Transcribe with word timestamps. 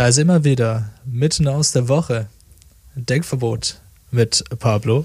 Da 0.00 0.08
ist 0.08 0.16
immer 0.16 0.44
wieder 0.44 0.88
mitten 1.04 1.46
aus 1.46 1.72
der 1.72 1.86
Woche 1.86 2.26
Denkverbot 2.94 3.82
mit 4.10 4.42
Pablo. 4.58 5.04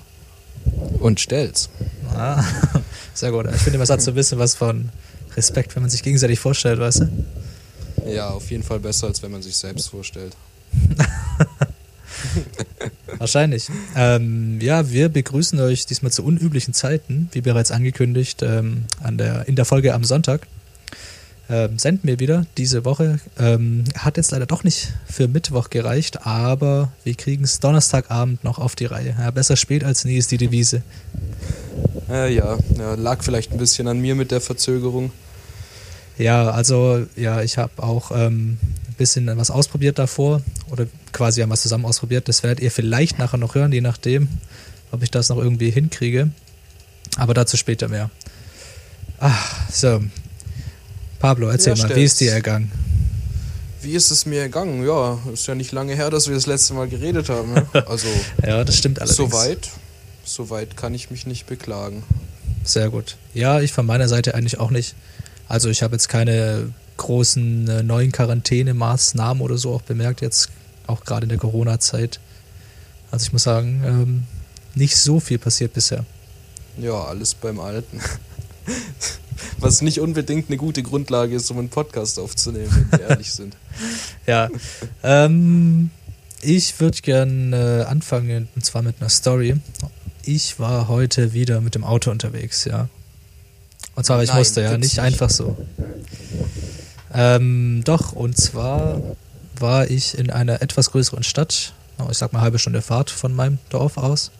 Und 0.99 1.20
stell's. 1.20 1.67
Ah, 2.13 2.41
sehr 3.13 3.31
gut. 3.31 3.45
Ich 3.53 3.62
finde, 3.62 3.77
man 3.77 3.89
hat 3.89 4.02
so 4.02 4.12
ein 4.12 4.16
bisschen 4.16 4.39
was 4.39 4.55
von 4.55 4.88
Respekt, 5.36 5.76
wenn 5.76 5.84
man 5.84 5.89
sich 5.89 6.02
gegenseitig 6.02 6.39
vorstellt, 6.39 6.80
weißt 6.80 7.02
du? 7.02 7.09
Ja, 8.08 8.30
auf 8.30 8.50
jeden 8.50 8.63
Fall 8.63 8.80
besser, 8.80 9.08
als 9.08 9.22
wenn 9.22 9.31
man 9.31 9.41
sich 9.41 9.58
selbst 9.58 9.89
vorstellt. 9.89 10.34
Wahrscheinlich. 13.17 13.67
Ähm, 13.98 14.62
ja, 14.62 14.89
wir 14.89 15.09
begrüßen 15.09 15.59
euch 15.59 15.86
diesmal 15.86 16.14
zu 16.14 16.23
unüblichen 16.23 16.73
Zeiten, 16.73 17.27
wie 17.34 17.41
bereits 17.41 17.72
angekündigt, 17.72 18.44
ähm, 18.44 18.86
an 19.03 19.17
der, 19.17 19.45
in 19.50 19.58
der 19.58 19.66
Folge 19.66 19.94
am 19.94 20.05
Sonntag. 20.05 20.48
Ähm, 21.48 21.77
senden 21.77 22.08
wir 22.08 22.20
wieder 22.20 22.48
diese 22.58 22.85
Woche. 22.85 23.20
Ähm, 23.38 23.84
hat 23.95 24.17
jetzt 24.17 24.31
leider 24.31 24.48
doch 24.48 24.63
nicht 24.63 24.94
für 25.05 25.27
Mittwoch 25.27 25.70
gereicht, 25.70 26.25
aber 26.25 26.92
wir 27.03 27.14
kriegen 27.14 27.44
es 27.44 27.59
Donnerstagabend 27.59 28.44
noch 28.44 28.58
auf 28.58 28.75
die 28.75 28.86
Reihe. 28.86 29.16
Ja, 29.20 29.30
besser 29.30 29.55
spät 29.55 29.83
als 29.83 30.05
nie 30.05 30.17
ist 30.17 30.31
die 30.31 30.38
Devise. 30.38 30.81
Äh, 32.09 32.33
ja, 32.33 32.58
ja, 32.78 32.95
lag 32.95 33.23
vielleicht 33.23 33.52
ein 33.52 33.59
bisschen 33.59 33.88
an 33.88 34.00
mir 34.00 34.16
mit 34.16 34.31
der 34.31 34.42
Verzögerung. 34.42 35.11
Ja, 36.17 36.50
also 36.50 37.05
ja, 37.16 37.42
ich 37.42 37.58
habe 37.58 37.83
auch 37.83 38.11
ähm, 38.11 38.58
ein 38.88 38.94
bisschen 38.98 39.27
was 39.38 39.52
ausprobiert 39.52 40.00
davor 40.00 40.42
oder 40.72 40.88
quasi 41.11 41.42
haben 41.42 41.50
was 41.52 41.61
zusammen 41.61 41.86
ausprobiert. 41.86 42.27
Das 42.27 42.42
werdet 42.42 42.61
ihr 42.61 42.72
vielleicht 42.72 43.20
nachher 43.20 43.38
noch 43.38 43.53
hören, 43.53 43.72
je 43.72 43.81
nachdem, 43.81 44.30
ob 44.92 45.03
ich 45.03 45.11
das 45.11 45.30
noch 45.30 45.38
irgendwie 45.38 45.70
hinkriege. 45.70 46.31
Aber 47.17 47.33
dazu 47.36 47.55
später 47.55 47.88
mehr. 47.88 48.09
Ach, 49.20 49.70
so. 49.70 50.02
Pablo, 51.26 51.50
erzähl 51.50 51.76
Ja, 51.76 51.88
mal, 51.88 51.95
wie 51.95 52.04
ist 52.04 52.20
dir 52.22 52.34
ergangen? 52.34 52.72
Wie 53.81 53.94
ist 53.94 54.12
es 54.12 54.28
mir 54.28 54.42
ergangen? 54.42 54.86
Ja, 54.86 55.18
ist 55.34 55.48
ja 55.48 55.56
nicht 55.56 55.72
lange 55.72 55.95
her, 55.95 56.12
dass 56.12 56.28
wir 56.28 56.36
das 56.36 56.45
letzte 56.45 56.76
Mal 56.76 56.88
geredet 56.88 57.30
haben. 57.30 57.52
Ne? 57.52 57.66
Also, 57.88 58.08
Ja, 58.45 58.64
das 58.64 58.78
stimmt 58.78 59.02
allerdings. 59.02 59.17
soweit, 59.32 59.70
soweit 60.23 60.78
kann 60.78 60.94
ich 60.94 61.09
mich 61.09 61.26
nicht 61.26 61.48
beklagen. 61.48 62.04
Sehr 62.64 62.92
gut. 62.92 63.17
Ja, 63.34 63.59
ich 63.59 63.73
von 63.73 63.88
meiner 63.88 64.08
Seite 64.08 64.36
eigentlich 64.36 64.59
auch 64.59 64.70
nicht. 64.70 64.94
Also 65.48 65.70
ich 65.70 65.82
habe 65.82 65.95
jetzt 65.95 66.09
keine 66.09 66.72
großen 66.98 67.67
äh, 67.70 67.82
neuen 67.82 68.12
Quarantänemaßnahmen 68.12 69.42
oder 69.42 69.58
so 69.58 69.73
auch 69.73 69.82
bemerkt, 69.82 70.22
jetzt 70.22 70.50
auch 70.86 71.06
gerade 71.06 71.23
in 71.23 71.30
der 71.30 71.39
Corona-Zeit. 71.39 72.20
Also 73.10 73.26
ich 73.26 73.34
muss 73.34 73.42
sagen, 73.42 73.82
ähm, 73.84 74.23
nicht 74.76 74.95
so 74.95 75.20
viel 75.20 75.39
passiert 75.39 75.73
bisher. 75.73 76.06
Ja, 76.78 77.04
alles 77.04 77.34
beim 77.34 77.60
Alten. 77.60 78.00
Was 79.59 79.81
nicht 79.81 79.99
unbedingt 79.99 80.49
eine 80.49 80.58
gute 80.58 80.83
Grundlage 80.83 81.35
ist, 81.35 81.49
um 81.52 81.59
einen 81.59 81.69
Podcast 81.69 82.19
aufzunehmen, 82.19 82.88
wenn 82.89 82.99
wir 82.99 83.09
ehrlich 83.09 83.31
sind. 83.31 83.55
Ja. 84.27 84.49
ähm, 85.03 85.91
ich 86.41 86.80
würde 86.80 86.99
gern 87.02 87.53
äh, 87.53 87.86
anfangen, 87.88 88.47
und 88.55 88.66
zwar 88.66 88.81
mit 88.81 88.95
einer 88.99 89.09
Story. 89.09 89.55
Ich 90.23 90.59
war 90.59 90.87
heute 90.87 91.33
wieder 91.33 91.61
mit 91.61 91.75
dem 91.75 91.83
Auto 91.83 92.09
unterwegs, 92.09 92.65
ja. 92.65 92.89
Und 93.93 94.05
zwar, 94.05 94.17
weil 94.17 94.23
ich 94.23 94.30
Nein, 94.31 94.39
musste, 94.39 94.61
ja, 94.61 94.71
nicht 94.71 94.81
nicht. 94.93 94.99
einfach 94.99 95.30
so. 95.30 95.55
Ähm, 97.14 97.81
doch, 97.86 98.14
und 98.14 98.36
zwar 98.37 99.02
war 99.59 99.89
ich 99.89 100.17
in 100.17 100.30
einer 100.31 100.61
etwas 100.61 100.92
größeren 100.92 101.23
Stadt, 101.23 101.73
oh, 101.99 102.08
ich 102.09 102.17
sag 102.17 102.33
mal 102.33 102.42
halbe 102.42 102.59
Stunde 102.59 102.81
Fahrt 102.81 103.09
von 103.09 103.33
meinem 103.36 103.59
Dorf 103.70 103.98
aus, 103.98 104.31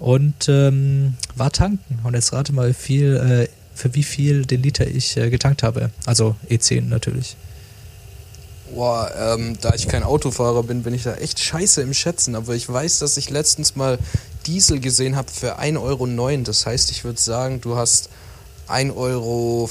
und 0.00 0.48
ähm, 0.48 1.14
war 1.36 1.52
tanken. 1.52 2.00
Und 2.02 2.14
jetzt 2.14 2.32
rate 2.32 2.52
mal, 2.52 2.70
wie 2.70 2.74
viel, 2.74 3.16
äh, 3.16 3.48
für 3.74 3.94
wie 3.94 4.02
viel 4.02 4.46
den 4.46 4.62
Liter 4.62 4.86
ich 4.86 5.16
äh, 5.16 5.30
getankt 5.30 5.62
habe. 5.62 5.90
Also 6.06 6.34
E10 6.48 6.88
natürlich. 6.88 7.36
Boah, 8.74 9.10
ähm, 9.16 9.58
da 9.60 9.74
ich 9.74 9.88
kein 9.88 10.02
Autofahrer 10.02 10.62
bin, 10.62 10.82
bin 10.82 10.94
ich 10.94 11.02
da 11.02 11.14
echt 11.14 11.38
scheiße 11.38 11.82
im 11.82 11.92
Schätzen. 11.92 12.34
Aber 12.34 12.54
ich 12.54 12.68
weiß, 12.68 13.00
dass 13.00 13.16
ich 13.16 13.28
letztens 13.30 13.76
mal 13.76 13.98
Diesel 14.46 14.80
gesehen 14.80 15.16
habe 15.16 15.30
für 15.30 15.60
1,09 15.60 15.80
Euro. 15.82 16.36
Das 16.44 16.66
heißt, 16.66 16.90
ich 16.90 17.04
würde 17.04 17.20
sagen, 17.20 17.60
du 17.60 17.76
hast 17.76 18.08
1,18 18.68 18.96
Euro 18.96 19.68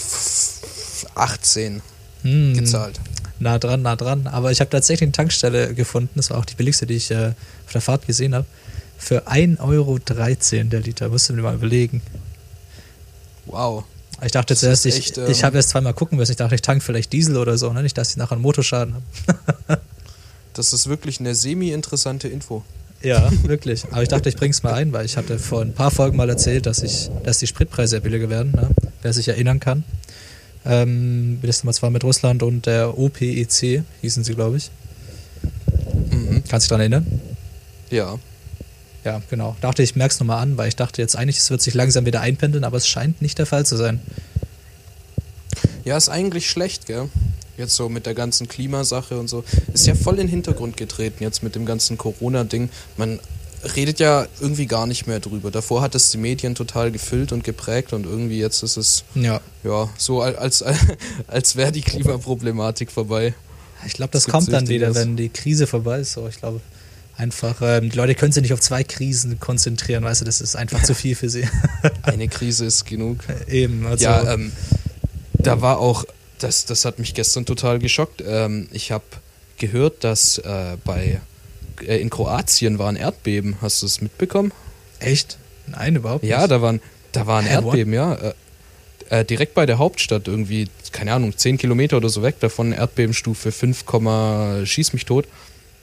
Hm, 2.21 2.53
gezahlt. 2.53 2.99
Nah 3.39 3.57
dran, 3.57 3.81
nah 3.81 3.95
dran. 3.95 4.27
Aber 4.27 4.51
ich 4.51 4.59
habe 4.59 4.69
tatsächlich 4.69 5.07
eine 5.07 5.13
Tankstelle 5.13 5.73
gefunden. 5.73 6.11
Das 6.15 6.29
war 6.29 6.37
auch 6.37 6.45
die 6.45 6.55
billigste, 6.55 6.85
die 6.85 6.95
ich 6.95 7.09
äh, 7.09 7.31
auf 7.65 7.71
der 7.71 7.81
Fahrt 7.81 8.05
gesehen 8.05 8.35
habe. 8.35 8.45
Für 8.99 9.27
1,13 9.27 9.59
Euro 9.59 9.97
der 9.97 10.79
Liter. 10.81 11.09
Musst 11.09 11.29
du 11.29 11.33
mir 11.33 11.41
mal 11.41 11.55
überlegen. 11.55 12.01
Wow. 13.45 13.85
Ich 14.23 14.33
dachte 14.33 14.55
zuerst, 14.55 14.85
ist 14.85 14.95
ich, 14.97 15.05
echt, 15.07 15.17
ähm, 15.17 15.25
ich 15.29 15.43
habe 15.43 15.55
erst 15.55 15.69
zweimal 15.69 15.93
gucken 15.93 16.17
müssen. 16.17 16.31
Ich 16.31 16.37
dachte, 16.37 16.53
ich 16.53 16.61
tank 16.61 16.83
vielleicht 16.83 17.13
Diesel 17.13 17.37
oder 17.37 17.57
so, 17.57 17.71
ne? 17.71 17.81
nicht, 17.81 17.97
dass 17.97 18.11
ich 18.11 18.17
nachher 18.17 18.33
einen 18.33 18.41
Motorschaden 18.41 18.95
habe. 18.95 19.81
Das 20.53 20.73
ist 20.73 20.89
wirklich 20.89 21.21
eine 21.21 21.35
semi-interessante 21.35 22.27
Info. 22.27 22.63
Ja, 23.01 23.31
wirklich. 23.43 23.85
Aber 23.91 24.01
ich 24.03 24.09
dachte, 24.09 24.27
ich 24.27 24.35
bring's 24.35 24.61
mal 24.61 24.73
ein, 24.73 24.91
weil 24.91 25.05
ich 25.05 25.15
hatte 25.15 25.39
vor 25.39 25.61
ein 25.61 25.73
paar 25.73 25.91
Folgen 25.91 26.17
mal 26.17 26.29
erzählt, 26.29 26.65
dass 26.65 26.83
ich, 26.83 27.09
dass 27.23 27.37
die 27.37 27.47
Spritpreise 27.47 27.91
sehr 27.91 27.99
billiger 28.01 28.29
werden, 28.29 28.51
ne? 28.51 28.69
wer 29.01 29.13
sich 29.13 29.29
erinnern 29.29 29.61
kann. 29.61 29.85
Ähm, 30.65 31.39
das 31.41 31.61
damals 31.61 31.81
war 31.81 31.91
mit 31.91 32.03
Russland 32.03 32.43
und 32.43 32.65
der 32.65 32.97
OPEC, 32.97 33.83
hießen 34.01 34.23
sie, 34.23 34.35
glaube 34.35 34.57
ich. 34.57 34.69
Mhm. 36.11 36.43
Kannst 36.49 36.51
du 36.51 36.57
dich 36.57 36.67
daran 36.67 36.81
erinnern? 36.81 37.21
Ja. 37.89 38.19
Ja, 39.03 39.21
genau. 39.29 39.55
Dachte 39.61 39.81
ich, 39.81 39.95
merk's 39.95 40.19
nochmal 40.19 40.41
an, 40.41 40.57
weil 40.57 40.67
ich 40.67 40.75
dachte 40.75 41.01
jetzt 41.01 41.15
eigentlich, 41.15 41.37
es 41.37 41.49
wird 41.49 41.61
sich 41.61 41.73
langsam 41.73 42.05
wieder 42.05 42.21
einpendeln, 42.21 42.63
aber 42.63 42.77
es 42.77 42.87
scheint 42.87 43.21
nicht 43.21 43.37
der 43.37 43.45
Fall 43.45 43.65
zu 43.65 43.77
sein. 43.77 44.01
Ja, 45.85 45.97
ist 45.97 46.09
eigentlich 46.09 46.49
schlecht, 46.49 46.85
gell? 46.85 47.09
Jetzt 47.57 47.75
so 47.75 47.89
mit 47.89 48.05
der 48.05 48.13
ganzen 48.13 48.47
Klimasache 48.47 49.19
und 49.19 49.27
so. 49.27 49.43
Ist 49.73 49.87
ja 49.87 49.95
voll 49.95 50.15
in 50.15 50.21
den 50.21 50.29
Hintergrund 50.29 50.77
getreten 50.77 51.23
jetzt 51.23 51.43
mit 51.43 51.55
dem 51.55 51.65
ganzen 51.65 51.97
Corona-Ding. 51.97 52.69
Man 52.97 53.19
redet 53.75 53.99
ja 53.99 54.27
irgendwie 54.39 54.65
gar 54.65 54.87
nicht 54.87 55.07
mehr 55.07 55.19
drüber. 55.19 55.51
Davor 55.51 55.81
hat 55.81 55.95
es 55.95 56.11
die 56.11 56.17
Medien 56.17 56.55
total 56.55 56.91
gefüllt 56.91 57.31
und 57.31 57.43
geprägt 57.43 57.91
und 57.91 58.05
irgendwie 58.05 58.39
jetzt 58.39 58.63
ist 58.63 58.77
es, 58.77 59.03
Ja. 59.15 59.41
ja, 59.63 59.89
so 59.97 60.21
als, 60.21 60.61
als, 60.63 60.63
als 61.27 61.55
wäre 61.55 61.71
die 61.71 61.81
Klimaproblematik 61.81 62.91
vorbei. 62.91 63.33
Ich 63.85 63.93
glaube, 63.93 64.11
das 64.11 64.27
Was 64.27 64.31
kommt 64.31 64.51
dann 64.51 64.67
wieder, 64.67 64.93
wenn 64.95 65.15
die 65.17 65.29
Krise 65.29 65.67
vorbei 65.67 65.99
ist. 65.99 66.13
So, 66.13 66.27
ich 66.27 66.37
glaube 66.37 66.61
einfach, 67.19 67.57
ähm, 67.61 67.89
die 67.89 67.97
Leute 67.97 68.15
können 68.15 68.31
sich 68.31 68.41
nicht 68.41 68.53
auf 68.53 68.59
zwei 68.61 68.83
Krisen 68.83 69.39
konzentrieren, 69.39 70.03
weißt 70.03 70.21
du, 70.21 70.25
das 70.25 70.41
ist 70.41 70.55
einfach 70.55 70.81
zu 70.83 70.93
viel 70.95 71.15
für 71.15 71.29
sie. 71.29 71.47
Eine 72.03 72.27
Krise 72.27 72.65
ist 72.65 72.85
genug. 72.85 73.19
Eben, 73.47 73.85
also. 73.85 74.03
Ja, 74.05 74.33
ähm, 74.33 74.51
da 75.33 75.61
war 75.61 75.77
auch, 75.79 76.05
das, 76.39 76.65
das 76.65 76.85
hat 76.85 76.99
mich 76.99 77.13
gestern 77.13 77.45
total 77.45 77.79
geschockt. 77.79 78.23
Ähm, 78.25 78.67
ich 78.71 78.91
habe 78.91 79.03
gehört, 79.57 80.03
dass 80.03 80.37
äh, 80.39 80.77
bei 80.83 81.21
äh, 81.85 81.97
in 82.01 82.09
Kroatien 82.09 82.79
war 82.79 82.89
ein 82.89 82.95
Erdbeben. 82.95 83.57
Hast 83.61 83.81
du 83.81 83.85
es 83.85 84.01
mitbekommen? 84.01 84.51
echt? 84.99 85.37
Nein, 85.67 85.95
überhaupt 85.95 86.23
Ja, 86.25 86.39
nicht. 86.39 86.51
da 86.51 86.61
waren, 86.61 86.81
da 87.11 87.27
war 87.27 87.39
ein 87.39 87.45
Hä, 87.45 87.57
what? 87.57 87.65
Erdbeben, 87.65 87.93
ja. 87.93 88.15
Äh, 88.15 88.33
äh, 89.09 89.25
direkt 89.25 89.53
bei 89.53 89.65
der 89.65 89.77
Hauptstadt, 89.77 90.27
irgendwie, 90.27 90.67
keine 90.91 91.13
Ahnung, 91.13 91.37
10 91.37 91.57
Kilometer 91.57 91.97
oder 91.97 92.09
so 92.09 92.21
weg 92.23 92.39
davon, 92.39 92.71
Erdbebenstufe 92.73 93.51
5, 93.51 93.85
Komma, 93.85 94.61
schieß 94.65 94.93
mich 94.93 95.05
tot. 95.05 95.25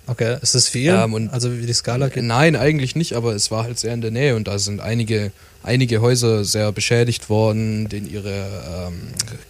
Okay, 0.09 0.37
ist 0.41 0.55
das 0.55 0.69
viel? 0.69 0.91
Ähm, 0.93 1.15
und- 1.15 1.31
also 1.31 1.53
wie 1.59 1.67
die 1.67 1.73
Skala 1.73 2.09
geht? 2.09 2.23
Nein, 2.23 2.55
eigentlich 2.55 2.95
nicht, 2.95 3.15
aber 3.15 3.35
es 3.35 3.51
war 3.51 3.65
halt 3.65 3.79
sehr 3.79 3.93
in 3.93 4.01
der 4.01 4.13
Nähe 4.13 4.37
und 4.37 4.47
da 4.47 4.59
sind 4.59 4.81
einige, 4.81 5.33
einige 5.65 6.01
Häuser 6.01 6.45
sehr 6.45 6.71
beschädigt 6.71 7.29
worden, 7.29 7.89
denn 7.89 8.09
ihre 8.09 8.89
ähm, 8.89 9.01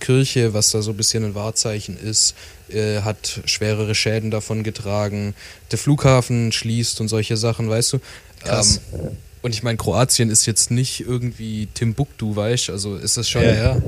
Kirche, 0.00 0.54
was 0.54 0.70
da 0.70 0.80
so 0.80 0.92
ein 0.92 0.96
bisschen 0.96 1.24
ein 1.24 1.34
Wahrzeichen 1.34 1.98
ist, 1.98 2.34
äh, 2.70 3.02
hat 3.02 3.40
schwerere 3.44 3.94
Schäden 3.94 4.30
davon 4.30 4.62
getragen. 4.62 5.34
Der 5.72 5.78
Flughafen 5.78 6.52
schließt 6.52 7.00
und 7.02 7.08
solche 7.08 7.36
Sachen, 7.36 7.68
weißt 7.68 7.92
du. 7.92 7.98
Krass. 8.42 8.80
Ähm, 8.94 9.10
und 9.42 9.54
ich 9.54 9.62
meine, 9.62 9.76
Kroatien 9.76 10.30
ist 10.30 10.46
jetzt 10.46 10.70
nicht 10.70 11.00
irgendwie 11.06 11.68
Timbuktu, 11.74 12.34
weißt 12.34 12.68
du, 12.68 12.72
also 12.72 12.96
ist 12.96 13.16
es 13.18 13.28
schon 13.28 13.42
Ja, 13.42 13.54
ja. 13.54 13.82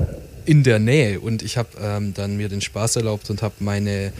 in 0.45 0.63
der 0.63 0.77
Nähe. 0.79 1.19
Und 1.19 1.41
ich 1.41 1.57
habe 1.57 1.69
ähm, 1.81 2.13
dann 2.13 2.37
mir 2.37 2.47
den 2.47 2.61
Spaß 2.61 2.95
erlaubt 2.97 3.29
und 3.31 3.41
habe 3.41 3.55
meine, 3.59 4.13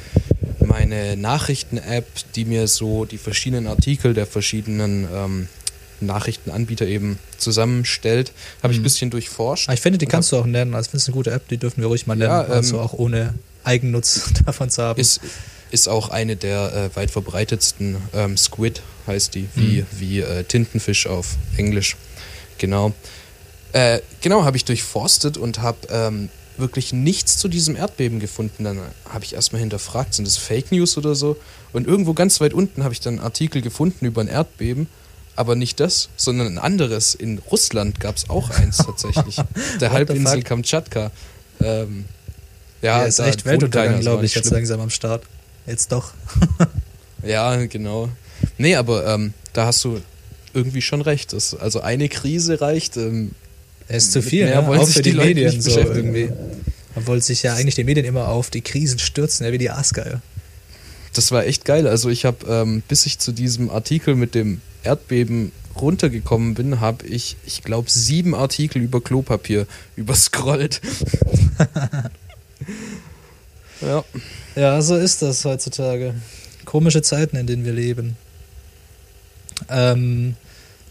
meine 0.69 1.17
Nachrichten-App, 1.17 2.07
die 2.35 2.45
mir 2.45 2.67
so 2.67 3.05
die 3.05 3.17
verschiedenen 3.17 3.67
Artikel 3.67 4.13
der 4.13 4.25
verschiedenen 4.25 5.07
ähm, 5.13 5.47
Nachrichtenanbieter 5.99 6.85
eben 6.85 7.19
zusammenstellt, 7.37 8.31
habe 8.63 8.71
ich 8.73 8.79
ein 8.79 8.83
bisschen 8.83 9.09
durchforscht. 9.09 9.67
Aber 9.67 9.73
Ah, 9.73 9.75
ich 9.75 9.81
finde, 9.81 9.97
die 9.97 10.05
kannst 10.05 10.31
du 10.31 10.37
auch 10.37 10.45
nennen. 10.45 10.73
Also, 10.75 10.91
finde 10.91 11.01
es 11.01 11.07
eine 11.07 11.15
gute 11.15 11.31
App, 11.31 11.47
die 11.49 11.57
dürfen 11.57 11.81
wir 11.81 11.87
ruhig 11.87 12.07
mal 12.07 12.15
nennen. 12.15 12.31
Ja, 12.31 12.41
also 12.41 12.77
ähm, 12.77 12.83
auch 12.83 12.93
ohne 12.93 13.33
Eigennutz 13.63 14.31
davon 14.45 14.69
zu 14.69 14.81
haben. 14.83 14.99
Ist, 14.99 15.19
ist 15.71 15.89
auch 15.89 16.09
eine 16.09 16.35
der 16.35 16.73
äh, 16.73 16.95
weit 16.95 17.11
verbreitetsten. 17.11 17.97
Ähm, 18.13 18.37
Squid 18.37 18.81
heißt 19.07 19.35
die, 19.35 19.49
wie, 19.55 19.85
wie 19.91 20.21
äh, 20.21 20.43
Tintenfisch 20.43 21.07
auf 21.07 21.35
Englisch. 21.57 21.97
Genau. 22.57 22.93
Äh, 23.73 23.99
genau, 24.21 24.45
habe 24.45 24.57
ich 24.57 24.65
durchforstet 24.65 25.37
und 25.37 25.61
habe 25.61 25.77
ähm, 25.91 26.29
wirklich 26.59 26.93
nichts 26.93 27.37
zu 27.37 27.47
diesem 27.47 27.75
Erdbeben 27.75 28.19
gefunden. 28.19 28.63
Dann 28.63 28.79
habe 29.07 29.25
ich 29.25 29.33
erstmal 29.33 29.59
hinterfragt, 29.59 30.13
sind 30.13 30.27
das 30.27 30.37
Fake 30.37 30.71
News 30.71 30.97
oder 30.97 31.15
so? 31.15 31.37
Und 31.73 31.87
irgendwo 31.87 32.13
ganz 32.13 32.41
weit 32.41 32.53
unten 32.53 32.83
habe 32.83 32.93
ich 32.93 32.99
dann 32.99 33.15
einen 33.15 33.23
Artikel 33.23 33.61
gefunden 33.61 34.05
über 34.05 34.21
ein 34.21 34.27
Erdbeben. 34.27 34.87
Aber 35.35 35.55
nicht 35.55 35.79
das, 35.79 36.09
sondern 36.17 36.47
ein 36.47 36.57
anderes. 36.57 37.15
In 37.15 37.39
Russland 37.39 37.99
gab 37.99 38.17
es 38.17 38.29
auch 38.29 38.49
eins 38.49 38.77
tatsächlich. 38.85 39.37
Der 39.79 39.91
Halbinsel 39.91 40.43
Kamtschatka. 40.43 41.11
Ähm, 41.61 42.05
ja, 42.81 42.99
ja, 42.99 43.05
ist 43.05 43.19
echt 43.19 43.45
Weltuntergang, 43.45 44.01
glaube 44.01 44.25
ich, 44.25 44.35
jetzt 44.35 44.51
langsam 44.51 44.81
am 44.81 44.89
Start. 44.89 45.23
Jetzt 45.65 45.91
doch. 45.91 46.11
Ja, 47.23 47.65
genau. 47.65 48.09
Nee, 48.57 48.75
aber 48.75 49.05
ähm, 49.05 49.33
da 49.53 49.65
hast 49.65 49.83
du 49.83 49.99
irgendwie 50.53 50.81
schon 50.81 51.01
recht. 51.01 51.33
Das, 51.33 51.53
also 51.53 51.81
eine 51.81 52.09
Krise 52.09 52.61
reicht. 52.61 52.97
Ähm, 52.97 53.31
Es 53.89 54.05
ist 54.05 54.13
zu 54.13 54.21
viel, 54.21 54.45
ne? 54.45 54.59
auch 54.59 54.85
sich 54.85 54.95
für 54.95 55.01
die 55.01 55.11
die, 55.11 55.17
Medien 55.17 55.61
so 55.61 55.79
irgendwie. 55.79 56.29
Obwohl 56.95 57.21
sich 57.21 57.43
ja 57.43 57.55
eigentlich 57.55 57.75
die 57.75 57.83
Medien 57.83 58.05
immer 58.05 58.27
auf 58.27 58.51
die 58.51 58.61
Krisen 58.61 58.99
stürzen, 58.99 59.45
ja, 59.45 59.51
wie 59.51 59.57
die 59.57 59.71
Aasgeier. 59.71 60.21
das 61.13 61.31
war 61.31 61.45
echt 61.45 61.65
geil. 61.65 61.87
Also 61.87 62.09
ich 62.09 62.23
habe, 62.23 62.45
ähm, 62.47 62.83
bis 62.87 63.07
ich 63.07 63.17
zu 63.17 63.31
diesem 63.31 63.71
Artikel 63.71 64.15
mit 64.15 64.35
dem 64.35 64.61
Erdbeben 64.83 65.51
runtergekommen 65.75 66.53
bin, 66.53 66.79
habe 66.79 67.07
ich, 67.07 67.35
ich 67.45 67.63
glaube, 67.63 67.89
sieben 67.89 68.35
Artikel 68.35 68.81
über 68.81 69.01
Klopapier 69.01 69.65
überscrollt. 69.95 70.81
ja. 73.81 74.03
Ja, 74.55 74.81
so 74.81 74.95
ist 74.95 75.23
das 75.23 75.43
heutzutage. 75.45 76.13
Komische 76.65 77.01
Zeiten, 77.01 77.37
in 77.37 77.47
denen 77.47 77.65
wir 77.65 77.73
leben. 77.73 78.17
Ähm, 79.69 80.35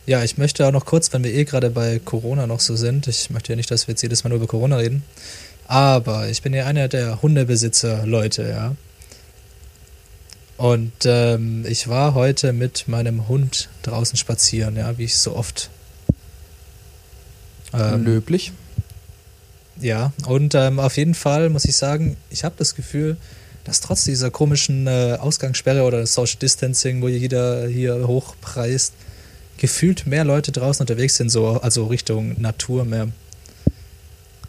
ja, 0.09 0.25
ich 0.25 0.39
möchte 0.39 0.67
auch 0.67 0.73
noch 0.73 0.87
kurz, 0.87 1.13
wenn 1.13 1.23
wir 1.23 1.35
eh 1.35 1.45
gerade 1.45 1.69
bei 1.69 2.01
Corona 2.03 2.47
noch 2.47 2.61
so 2.61 2.77
sind, 2.77 3.07
ich 3.09 3.29
möchte 3.29 3.53
ja 3.53 3.57
nicht, 3.57 3.71
dass 3.71 3.87
wir 3.87 3.93
jetzt 3.93 4.01
jedes 4.01 4.25
Mal 4.25 4.31
nur 4.31 4.39
über 4.39 4.47
Corona 4.47 4.77
reden, 4.77 5.03
aber 5.67 6.31
ich 6.31 6.41
bin 6.41 6.55
ja 6.55 6.65
einer 6.65 6.89
der 6.89 7.21
Hundebesitzer-Leute, 7.21 8.49
ja. 8.49 8.75
Und 10.57 10.93
ähm, 11.05 11.67
ich 11.69 11.89
war 11.89 12.15
heute 12.15 12.55
mit 12.55 12.89
meinem 12.89 13.29
Hund 13.29 13.69
draußen 13.83 14.17
spazieren, 14.17 14.77
ja, 14.77 14.97
wie 14.97 15.05
ich 15.05 15.19
so 15.19 15.37
oft. 15.37 15.69
Ähm, 17.75 18.03
Löblich. 18.03 18.53
ja, 19.79 20.15
und 20.27 20.55
ähm, 20.55 20.81
auf 20.81 20.97
jeden 20.97 21.15
Fall 21.15 21.51
muss 21.51 21.67
ich 21.67 21.77
sagen, 21.77 22.17
ich 22.31 22.45
habe 22.45 22.55
das 22.57 22.75
Gefühl, 22.75 23.19
dass 23.65 23.83
trotz 23.83 24.05
dieser 24.05 24.31
komischen 24.31 24.87
äh, 24.87 25.19
Ausgangssperre 25.21 25.83
oder 25.83 26.07
Social 26.07 26.39
Distancing, 26.41 27.03
wo 27.03 27.09
jeder 27.09 27.69
hier 27.69 28.09
hochpreist, 28.09 28.95
gefühlt 29.59 30.07
mehr 30.07 30.25
Leute 30.25 30.53
draußen 30.53 30.83
unterwegs 30.83 31.17
sind, 31.17 31.31
so 31.31 31.61
also 31.61 31.87
Richtung 31.87 32.41
Natur 32.41 32.85
mehr. 32.85 33.09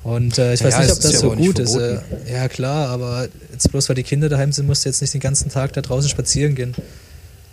Und 0.04 0.38
äh, 0.38 0.54
ich 0.54 0.64
weiß 0.64 0.74
Ja, 0.74 0.80
nicht, 0.82 0.92
ob 0.92 1.02
das 1.02 1.12
ja 1.12 1.20
so 1.20 1.32
gut 1.32 1.60
ist. 1.60 1.76
Äh, 1.76 2.00
ja, 2.32 2.48
klar, 2.48 2.90
aber 2.90 3.28
jetzt 3.52 3.70
bloß 3.70 3.90
weil 3.90 3.96
die 3.96 4.04
Kinder 4.04 4.30
daheim 4.30 4.52
sind, 4.52 4.66
musst 4.66 4.86
du 4.86 4.90
jetzt 4.90 5.02
nicht 5.02 5.14
den 5.14 5.20
ganzen 5.20 5.50
Tag 5.50 5.74
da 5.74 5.82
draußen 5.82 6.10
spazieren 6.10 6.56
gehen. 6.56 6.74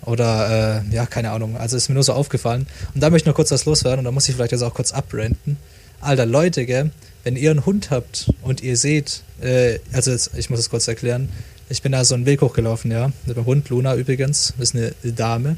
Oder, 0.05 0.85
äh, 0.89 0.95
ja, 0.95 1.05
keine 1.07 1.33
Ahnung. 1.33 1.57
Also 1.57 1.77
ist 1.77 1.89
mir 1.89 1.95
nur 1.95 2.05
so 2.05 2.13
aufgefallen. 2.13 2.69
Und 2.95 3.03
da 3.03 3.11
möchte 3.11 3.25
ich 3.25 3.27
noch 3.27 3.35
kurz 3.35 3.51
was 3.51 3.65
loswerden 3.65 3.99
und 4.01 4.05
da 4.05 4.13
muss 4.13 4.29
ich 4.29 4.37
vielleicht 4.37 4.53
jetzt 4.53 4.63
auch 4.63 4.75
kurz 4.75 4.93
abrenten. 4.93 5.57
Alter, 6.01 6.27
Leute, 6.27 6.65
gell, 6.65 6.91
wenn 7.25 7.35
ihr 7.35 7.51
einen 7.51 7.67
Hund 7.67 7.91
habt 7.91 8.31
und 8.43 8.63
ihr 8.63 8.77
seht, 8.77 9.23
äh, 9.41 9.81
also 9.93 10.13
jetzt, 10.13 10.31
ich 10.37 10.49
muss 10.49 10.61
es 10.61 10.71
kurz 10.71 10.87
erklären, 10.87 11.29
ich 11.69 11.83
bin 11.83 11.91
da 11.91 12.05
so 12.05 12.15
einen 12.15 12.27
Weg 12.27 12.43
hochgelaufen, 12.43 12.93
ja, 12.93 13.11
mit 13.27 13.37
dem 13.37 13.45
Hund, 13.45 13.69
Luna 13.71 13.97
übrigens, 13.97 14.55
das 14.57 14.71
ist 14.71 14.77
eine 14.77 14.95
Dame. 15.13 15.57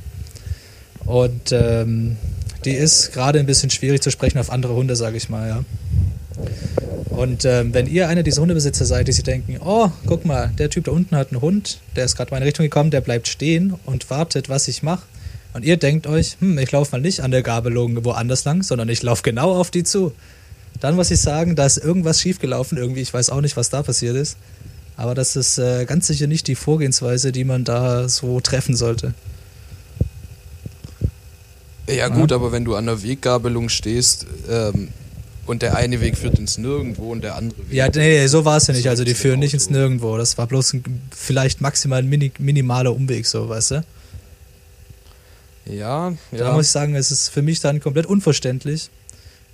Und 1.09 1.53
ähm, 1.53 2.19
die 2.67 2.73
ist 2.73 3.15
gerade 3.15 3.39
ein 3.39 3.47
bisschen 3.47 3.71
schwierig 3.71 4.03
zu 4.03 4.11
sprechen 4.11 4.39
auf 4.39 4.51
andere 4.51 4.75
Hunde, 4.75 4.95
sage 4.95 5.17
ich 5.17 5.31
mal, 5.31 5.49
ja. 5.49 5.65
Und 7.09 7.47
ähm, 7.47 7.73
wenn 7.73 7.87
ihr 7.87 8.09
einer 8.09 8.23
dieser 8.23 8.43
Hundebesitzer 8.43 8.85
seid, 8.85 9.09
die 9.09 9.13
sich 9.13 9.25
denken, 9.25 9.57
oh, 9.65 9.91
guck 10.05 10.27
mal, 10.27 10.53
der 10.59 10.69
Typ 10.69 10.85
da 10.85 10.93
unten 10.93 11.17
hat 11.17 11.33
einen 11.33 11.41
Hund, 11.41 11.79
der 11.97 12.05
ist 12.05 12.15
gerade 12.15 12.29
in 12.29 12.35
meine 12.35 12.45
Richtung 12.45 12.65
gekommen, 12.65 12.91
der 12.91 13.01
bleibt 13.01 13.27
stehen 13.27 13.75
und 13.87 14.11
wartet, 14.11 14.51
was 14.51 14.69
ich 14.69 14.83
mache. 14.83 15.05
Und 15.55 15.65
ihr 15.65 15.79
denkt 15.79 16.07
euch, 16.07 16.37
hm, 16.41 16.59
ich 16.59 16.71
laufe 16.73 16.93
mal 16.93 17.01
nicht 17.01 17.21
an 17.21 17.31
der 17.31 17.43
Gabelung 17.43 18.05
woanders 18.05 18.45
lang, 18.45 18.63
sondern 18.63 18.91
ich 18.91 19.03
laufe 19.03 19.23
genau 19.23 19.57
auf 19.57 19.71
die 19.71 19.85
zu. 19.85 20.13
Dann 20.79 20.95
muss 20.95 21.11
ich 21.11 21.23
sagen, 21.23 21.57
da 21.57 21.65
ist 21.65 21.79
irgendwas 21.79 22.21
schiefgelaufen, 22.21 22.77
irgendwie, 22.77 23.01
ich 23.01 23.15
weiß 23.15 23.31
auch 23.31 23.41
nicht, 23.41 23.57
was 23.57 23.71
da 23.71 23.83
passiert 23.83 24.15
ist. 24.15 24.37
Aber 24.99 25.15
das 25.15 25.37
ist 25.37 25.59
äh, 25.59 25.87
ganz 25.87 26.07
sicher 26.07 26.27
nicht 26.27 26.47
die 26.49 26.55
Vorgehensweise, 26.55 27.33
die 27.33 27.45
man 27.45 27.65
da 27.65 28.11
so 28.11 28.41
treffen 28.41 28.77
sollte. 28.77 29.15
Ja 31.89 32.09
gut, 32.09 32.33
aber 32.33 32.53
wenn 32.53 32.65
du 32.65 32.75
an 32.75 32.87
der 32.87 33.03
Weggabelung 33.03 33.69
stehst 33.69 34.27
ähm, 34.49 34.89
und 35.47 35.63
der 35.63 35.77
eine 35.77 36.01
Weg 36.01 36.19
führt 36.19 36.39
ins 36.39 36.59
Nirgendwo 36.59 37.11
und 37.11 37.23
der 37.23 37.37
andere 37.37 37.59
Weg... 37.69 37.73
Ja, 37.73 37.89
nee, 37.89 38.27
so 38.27 38.45
war 38.45 38.59
es 38.59 38.67
ja 38.67 38.75
nicht. 38.75 38.89
Also 38.89 39.05
die 39.05 39.15
führen 39.15 39.41
nicht 39.41 39.55
ins. 39.55 39.71
Nirgendwo. 39.71 40.17
Das 40.19 40.37
war 40.37 40.47
bloß 40.47 40.75
ein, 40.75 41.03
vielleicht 41.11 41.61
maximal 41.61 42.01
ein 42.01 42.09
mini, 42.09 42.33
minimaler 42.39 42.95
Umweg, 42.95 43.27
so, 43.27 43.49
weißt 43.49 43.71
du? 43.73 43.85
Ja, 45.67 46.15
Da 46.31 46.37
ja. 46.37 46.53
muss 46.53 46.67
ich 46.67 46.73
sagen, 46.73 46.95
es 46.95 47.11
ist 47.11 47.29
für 47.29 47.43
mich 47.43 47.61
dann 47.61 47.81
komplett 47.81 48.07
unverständlich. 48.07 48.91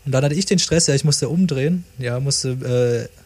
Und 0.05 0.13
dann 0.13 0.25
hatte 0.25 0.35
ich 0.35 0.47
den 0.47 0.59
Stress, 0.59 0.87
ja, 0.87 0.95
ich 0.95 1.05
musste 1.05 1.29
umdrehen, 1.29 1.85
ja, 1.99 2.21
musste 2.21 3.09
äh, 3.11 3.19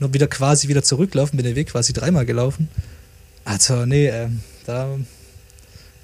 nur 0.00 0.14
wieder 0.14 0.26
quasi 0.26 0.68
wieder 0.68 0.82
zurücklaufen, 0.82 1.36
bin 1.36 1.44
den 1.44 1.54
Weg 1.54 1.68
quasi 1.68 1.92
dreimal 1.92 2.24
gelaufen. 2.24 2.68
Also, 3.44 3.84
nee, 3.84 4.06
äh, 4.06 4.28
da 4.64 4.96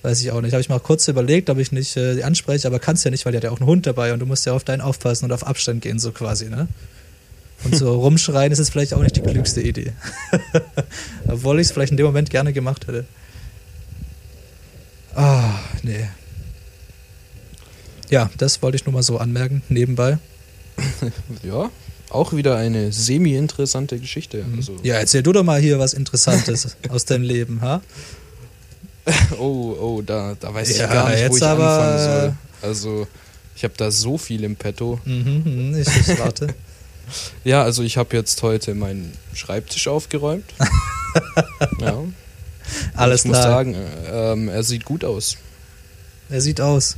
weiß 0.03 0.21
ich 0.21 0.31
auch 0.31 0.41
nicht. 0.41 0.53
Habe 0.53 0.61
ich 0.61 0.69
mal 0.69 0.81
kurz 0.81 1.09
überlegt, 1.09 1.51
ob 1.51 1.59
ich 1.59 1.73
nicht 1.73 1.97
äh, 1.97 2.23
anspreche, 2.23 2.67
aber 2.67 2.79
kannst 2.79 3.05
ja 3.05 3.11
nicht, 3.11 3.25
weil 3.25 3.33
die 3.33 3.37
hat 3.39 3.45
ja 3.45 3.51
auch 3.51 3.61
einen 3.61 3.69
Hund 3.69 3.87
dabei 3.87 4.13
und 4.13 4.21
du 4.21 4.27
musst 4.27 4.47
ja 4.47 4.53
auf 4.53 4.65
deinen 4.65 4.81
aufpassen 4.81 5.27
und 5.27 5.33
auf 5.33 5.47
Abstand 5.47 5.83
gehen, 5.83 5.99
so 5.99 6.13
quasi, 6.13 6.49
ne? 6.49 6.69
Und 7.65 7.77
so 7.77 7.95
rumschreien 8.01 8.53
ist 8.53 8.59
jetzt 8.59 8.71
vielleicht 8.71 8.95
auch 8.95 9.03
nicht 9.03 9.17
die 9.17 9.21
klügste 9.21 9.61
Idee. 9.61 9.93
Obwohl 11.29 11.61
ich 11.61 11.67
es 11.67 11.73
vielleicht 11.73 11.91
in 11.93 11.97
dem 11.97 12.07
Moment 12.07 12.31
gerne 12.31 12.53
gemacht 12.53 12.87
hätte. 12.87 13.05
Ah, 15.15 15.59
nee. 15.83 16.09
Ja, 18.09 18.31
das 18.39 18.63
wollte 18.63 18.77
ich 18.77 18.87
nur 18.87 18.93
mal 18.93 19.03
so 19.03 19.19
anmerken, 19.19 19.63
nebenbei. 19.69 20.19
ja, 21.43 21.71
auch 22.11 22.33
wieder 22.33 22.57
eine 22.57 22.91
semi-interessante 22.93 23.99
Geschichte. 23.99 24.45
Also, 24.57 24.77
Ja, 24.83 24.95
erzähl 24.95 25.23
du 25.23 25.33
doch 25.33 25.45
mal 25.45 25.61
hier 25.61 25.79
was 25.79 25.95
Interessantes 25.95 26.77
aus 26.89 27.05
deinem 27.05 27.23
Leben, 27.23 27.61
ha? 27.61 27.83
Oh, 29.39 29.77
oh, 29.81 30.03
da, 30.03 30.37
da 30.39 30.53
weiß 30.53 30.77
Ja, 30.79 30.85
ich 30.87 30.93
gar 30.93 31.11
nicht, 31.11 31.31
wo 31.31 31.37
ich 31.37 31.43
anfangen 31.43 31.99
soll. 31.99 32.35
Also, 32.63 33.07
ich 33.57 33.65
habe 33.65 33.75
da 33.77 33.91
so 33.91 34.19
viel 34.19 34.45
im 34.45 34.57
Petto. 34.57 35.01
Mhm, 35.05 35.43
mhm, 35.45 35.81
ich, 35.81 35.89
ich 35.89 36.19
warte. 36.19 36.55
Ja, 37.43 37.65
also 37.65 37.83
ich 37.83 37.97
habe 37.97 38.17
jetzt 38.17 38.41
heute 38.43 38.73
meinen 38.75 39.13
Schreibtisch 39.35 39.89
aufgeräumt. 39.89 40.45
ja. 41.81 41.95
Und 41.95 42.15
Alles 42.95 43.23
ich 43.25 43.31
muss 43.31 43.39
klar. 43.39 43.51
sagen, 43.51 43.75
äh, 43.75 44.33
ähm, 44.33 44.49
er 44.49 44.63
sieht 44.63 44.85
gut 44.85 45.05
aus. 45.05 45.37
Er 46.29 46.41
sieht 46.41 46.61
aus. 46.61 46.97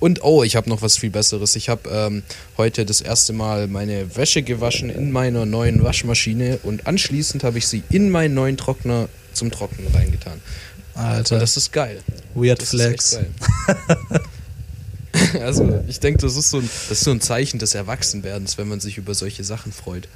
Und 0.00 0.24
oh, 0.24 0.42
ich 0.42 0.56
habe 0.56 0.68
noch 0.68 0.82
was 0.82 0.96
viel 0.96 1.10
Besseres. 1.10 1.54
Ich 1.54 1.68
habe 1.68 1.88
ähm, 1.88 2.22
heute 2.56 2.84
das 2.84 3.00
erste 3.00 3.32
Mal 3.32 3.68
meine 3.68 4.16
Wäsche 4.16 4.42
gewaschen 4.42 4.90
in 4.90 5.12
meiner 5.12 5.46
neuen 5.46 5.84
Waschmaschine 5.84 6.58
und 6.64 6.86
anschließend 6.88 7.44
habe 7.44 7.58
ich 7.58 7.68
sie 7.68 7.84
in 7.90 8.10
meinen 8.10 8.34
neuen 8.34 8.56
Trockner 8.56 9.08
zum 9.32 9.52
Trocknen 9.52 9.86
reingetan. 9.94 10.40
Alter, 10.94 11.36
Und 11.36 11.40
das 11.40 11.56
ist 11.56 11.72
geil. 11.72 12.00
Weird 12.34 12.60
Das 12.60 12.70
Flex. 12.70 13.12
ist 13.12 13.18
echt 13.18 13.28
geil. 13.66 14.20
also, 15.42 15.82
ich 15.88 16.00
denke, 16.00 16.20
das, 16.20 16.36
ist 16.36 16.50
so 16.50 16.58
ein- 16.58 16.68
das 16.88 16.98
ist 16.98 17.04
so 17.04 17.10
ein 17.10 17.20
Zeichen 17.20 17.58
des 17.58 17.74
Erwachsenwerdens, 17.74 18.58
wenn 18.58 18.68
man 18.68 18.80
sich 18.80 18.98
über 18.98 19.14
solche 19.14 19.44
Sachen 19.44 19.72
freut. 19.72 20.08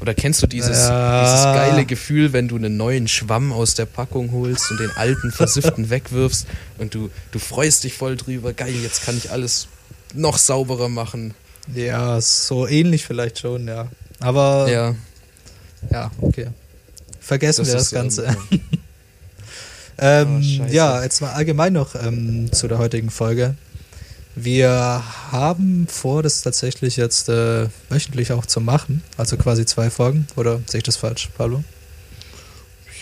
Oder 0.00 0.14
kennst 0.14 0.42
du 0.42 0.46
dieses, 0.46 0.78
Ja. 0.88 1.22
dieses 1.24 1.44
geile 1.44 1.84
Gefühl, 1.84 2.32
wenn 2.32 2.46
du 2.46 2.54
einen 2.56 2.76
neuen 2.76 3.08
Schwamm 3.08 3.52
aus 3.52 3.74
der 3.74 3.86
Packung 3.86 4.30
holst 4.30 4.70
und 4.70 4.78
den 4.78 4.90
alten 4.92 5.32
versifften 5.32 5.90
wegwirfst 5.90 6.46
und 6.78 6.94
du, 6.94 7.10
du 7.32 7.38
freust 7.40 7.82
dich 7.84 7.94
voll 7.94 8.16
drüber, 8.16 8.52
geil, 8.52 8.74
jetzt 8.82 9.02
kann 9.04 9.16
ich 9.16 9.30
alles 9.32 9.66
noch 10.14 10.38
sauberer 10.38 10.88
machen. 10.88 11.34
Ja, 11.74 12.20
so 12.20 12.66
ähnlich 12.68 13.04
vielleicht 13.04 13.40
schon, 13.40 13.66
ja. 13.66 13.88
Aber 14.20 14.68
ja, 14.70 14.94
Ja, 15.90 16.10
okay. 16.20 16.46
Vergessen 17.20 17.66
wir 17.66 17.74
das 17.74 17.90
Ganze. 17.90 18.24
ähm, 18.52 18.60
Ähm, 19.98 20.42
scheiße. 20.42 20.74
ja, 20.74 21.02
jetzt 21.02 21.20
mal 21.20 21.32
allgemein 21.32 21.72
noch 21.72 21.94
ähm, 21.94 22.50
zu 22.52 22.68
der 22.68 22.78
heutigen 22.78 23.10
Folge. 23.10 23.54
Wir 24.34 25.02
haben 25.32 25.86
vor, 25.88 26.22
das 26.22 26.42
tatsächlich 26.42 26.96
jetzt 26.96 27.28
äh, 27.28 27.66
wöchentlich 27.88 28.30
auch 28.32 28.46
zu 28.46 28.60
machen. 28.60 29.02
Also 29.16 29.36
quasi 29.36 29.66
zwei 29.66 29.90
Folgen. 29.90 30.28
Oder 30.36 30.60
sehe 30.66 30.78
ich 30.78 30.84
das 30.84 30.96
falsch, 30.96 31.28
Pablo? 31.36 31.64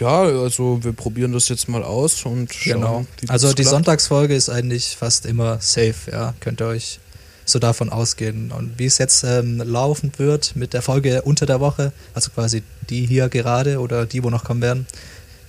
ja, 0.01 0.23
also 0.23 0.83
wir 0.83 0.93
probieren 0.93 1.33
das 1.33 1.49
jetzt 1.49 1.69
mal 1.69 1.83
aus 1.83 2.25
und 2.25 2.53
schauen, 2.53 2.81
Genau. 2.81 3.07
Also 3.29 3.49
die 3.49 3.63
klappt. 3.63 3.69
Sonntagsfolge 3.71 4.35
ist 4.35 4.51
eigentlich 4.51 4.97
fast 4.97 5.27
immer 5.27 5.59
safe, 5.61 6.11
ja. 6.11 6.35
Könnt 6.41 6.61
ihr 6.61 6.67
euch 6.67 7.01
so 7.45 7.59
davon 7.59 7.91
ausgehen. 7.91 8.51
Und 8.53 8.79
wie 8.79 8.87
es 8.87 8.99
jetzt 8.99 9.25
ähm, 9.25 9.59
laufen 9.59 10.13
wird 10.17 10.57
mit 10.57 10.75
der 10.75 10.83
Folge 10.83 11.23
unter 11.23 11.47
der 11.47 11.61
Woche, 11.61 11.93
also 12.15 12.31
quasi 12.31 12.63
die 12.91 13.07
hier 13.07 13.29
gerade 13.29 13.81
oder 13.81 14.05
die, 14.05 14.23
wo 14.23 14.31
noch 14.31 14.45
kommen 14.45 14.63
werden, 14.63 14.87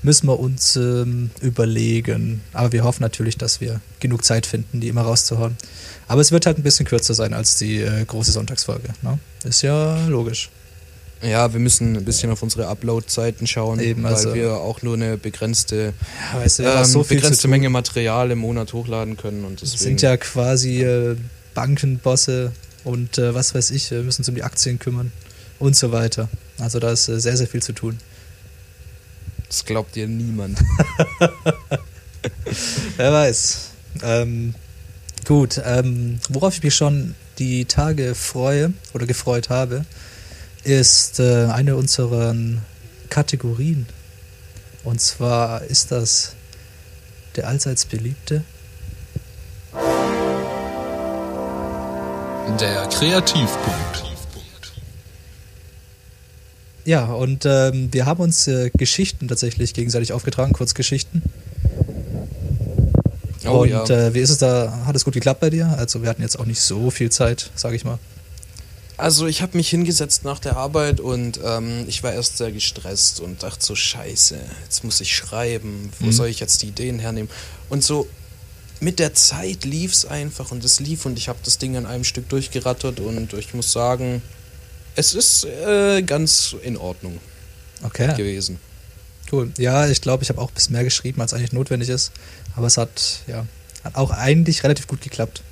müssen 0.08 0.26
wir 0.28 0.40
uns 0.40 0.76
ähm, 0.76 1.30
überlegen. 1.42 2.42
Aber 2.54 2.72
wir 2.72 2.84
hoffen 2.84 3.04
natürlich, 3.04 3.38
dass 3.38 3.62
wir 3.62 3.82
genug 4.00 4.24
Zeit 4.26 4.46
finden, 4.48 4.80
die 4.80 4.88
immer 4.88 5.02
rauszuhauen. 5.02 5.56
Aber 6.08 6.22
es 6.22 6.32
wird 6.32 6.46
halt 6.48 6.58
ein 6.58 6.64
bisschen 6.64 6.86
kürzer 6.88 7.14
sein 7.14 7.34
als 7.34 7.58
die 7.58 7.82
äh, 7.82 8.06
große 8.06 8.32
Sonntagsfolge. 8.32 8.90
Ne? 9.04 9.20
Ist 9.44 9.62
ja 9.62 10.08
logisch. 10.08 10.50
Ja, 11.22 11.52
wir 11.52 11.60
müssen 11.60 11.96
ein 11.98 12.06
bisschen 12.06 12.30
auf 12.32 12.42
unsere 12.44 12.68
Upload-Zeiten 12.68 13.48
schauen, 13.48 13.80
Eben, 13.80 14.04
weil 14.04 14.14
also- 14.14 14.34
wir 14.34 14.54
auch 14.54 14.82
nur 14.84 14.94
eine 14.96 15.18
begrenzte, 15.18 15.94
Ja, 16.34 16.40
weißt 16.40 16.60
du, 16.60 16.64
ähm, 16.64 16.86
so 16.86 17.04
begrenzte. 17.04 17.48
Menge 17.48 17.70
Material 17.70 18.32
im 18.32 18.40
Monat 18.40 18.72
hochladen 18.74 19.18
können 19.18 19.44
und 19.44 19.54
Wir 19.62 19.68
deswegen. 19.68 19.80
sind 19.84 20.02
ja 20.04 20.16
quasi 20.18 20.84
äh, 20.84 21.16
Bankenbosse 21.56 22.52
und 22.84 23.18
äh, 23.18 23.34
was 23.34 23.54
weiß 23.56 23.72
ich, 23.72 23.90
müssen 23.92 24.22
uns 24.22 24.30
um 24.30 24.36
die 24.36 24.44
Aktien 24.44 24.78
kümmern 24.80 25.12
und 25.60 25.76
so 25.76 25.92
weiter. 25.92 26.30
Also 26.60 26.80
da 26.80 26.92
ist 26.92 27.10
äh, 27.10 27.20
sehr, 27.20 27.36
sehr 27.36 27.48
viel 27.48 27.64
zu 27.64 27.74
tun. 27.74 27.98
Das 29.48 29.66
glaubt 29.66 29.96
dir 29.96 30.08
niemand. 30.08 30.60
Wer 32.98 33.14
weiß. 33.14 33.70
Ähm, 34.04 34.56
gut, 35.26 35.62
ähm, 35.64 36.20
worauf 36.30 36.56
ich 36.56 36.64
mich 36.64 36.76
schon 36.76 37.16
die 37.40 37.66
Tage 37.66 38.16
freue 38.16 38.74
oder 38.94 39.06
gefreut 39.06 39.50
habe, 39.50 39.86
ist 40.64 41.20
äh, 41.20 41.46
eine 41.46 41.76
unserer 41.76 42.36
Kategorien. 43.10 43.88
Und 44.84 45.02
zwar 45.02 45.64
ist 45.64 45.92
das 45.92 46.34
der 47.36 47.48
allseits 47.48 47.86
beliebte 47.86 48.44
Der 52.60 52.88
Kreativpunkt. 52.88 54.17
Ja, 56.88 57.04
und 57.04 57.46
ähm, 57.46 57.90
wir 57.92 58.06
haben 58.06 58.22
uns 58.22 58.48
äh, 58.48 58.70
Geschichten 58.70 59.28
tatsächlich 59.28 59.74
gegenseitig 59.74 60.14
aufgetragen, 60.14 60.54
Kurzgeschichten. 60.54 61.22
Oh 63.46 63.64
und 63.64 63.70
ja. 63.70 63.84
äh, 63.84 64.14
wie 64.14 64.20
ist 64.20 64.30
es 64.30 64.38
da? 64.38 64.86
Hat 64.86 64.96
es 64.96 65.04
gut 65.04 65.14
geklappt 65.14 65.42
bei 65.42 65.50
dir? 65.50 65.68
Also 65.78 66.02
wir 66.02 66.08
hatten 66.08 66.22
jetzt 66.22 66.40
auch 66.40 66.46
nicht 66.46 66.62
so 66.62 66.90
viel 66.90 67.10
Zeit, 67.10 67.52
sage 67.56 67.76
ich 67.76 67.84
mal. 67.84 68.00
Also 68.96 69.28
ich 69.28 69.42
habe 69.42 69.58
mich 69.58 69.68
hingesetzt 69.68 70.24
nach 70.24 70.40
der 70.40 70.56
Arbeit 70.56 71.02
und 71.02 71.42
ähm, 71.44 71.84
ich 71.90 72.04
war 72.04 72.14
erst 72.14 72.38
sehr 72.38 72.54
gestresst 72.54 73.20
und 73.20 73.44
dachte 73.44 73.66
so, 73.66 73.76
scheiße, 73.76 74.38
jetzt 74.64 74.86
muss 74.86 75.02
ich 75.02 75.14
schreiben, 75.14 75.92
wo 76.00 76.06
Mhm. 76.06 76.12
soll 76.14 76.28
ich 76.30 76.40
jetzt 76.40 76.62
die 76.62 76.68
Ideen 76.68 77.00
hernehmen? 77.00 77.30
Und 77.68 77.84
so 77.84 78.08
mit 78.80 79.00
der 79.00 79.14
Zeit 79.14 79.66
lief 79.66 79.92
es 79.92 80.06
einfach 80.06 80.52
und 80.52 80.64
es 80.64 80.80
lief 80.80 81.06
und 81.06 81.18
ich 81.20 81.28
habe 81.28 81.40
das 81.44 81.58
Ding 81.58 81.76
an 81.76 81.86
einem 81.86 82.06
Stück 82.06 82.30
durchgerattert 82.30 83.02
und 83.02 83.34
ich 83.34 83.54
muss 83.54 83.74
sagen, 83.74 84.22
es 84.98 85.14
ist 85.14 85.46
äh, 85.46 86.02
ganz 86.02 86.56
in 86.62 86.76
Ordnung 86.78 87.20
Okay, 87.84 88.14
gewesen. 88.18 88.60
cool. 89.32 89.52
Ja, 89.58 89.88
ich 89.88 90.02
glaube, 90.02 90.24
ich 90.24 90.30
habe 90.30 90.42
auch 90.42 90.50
ein 90.50 90.54
bisschen 90.54 90.74
mehr 90.74 90.84
geschrieben, 90.84 91.22
als 91.22 91.34
eigentlich 91.34 91.54
notwendig 91.54 91.90
ist. 91.90 92.12
Aber 92.56 92.68
es 92.68 92.78
hat, 92.78 93.20
ja, 93.28 93.46
hat 93.84 93.96
auch 93.96 94.12
eigentlich 94.12 94.64
relativ 94.64 94.88
gut 94.88 95.02
geklappt. 95.02 95.44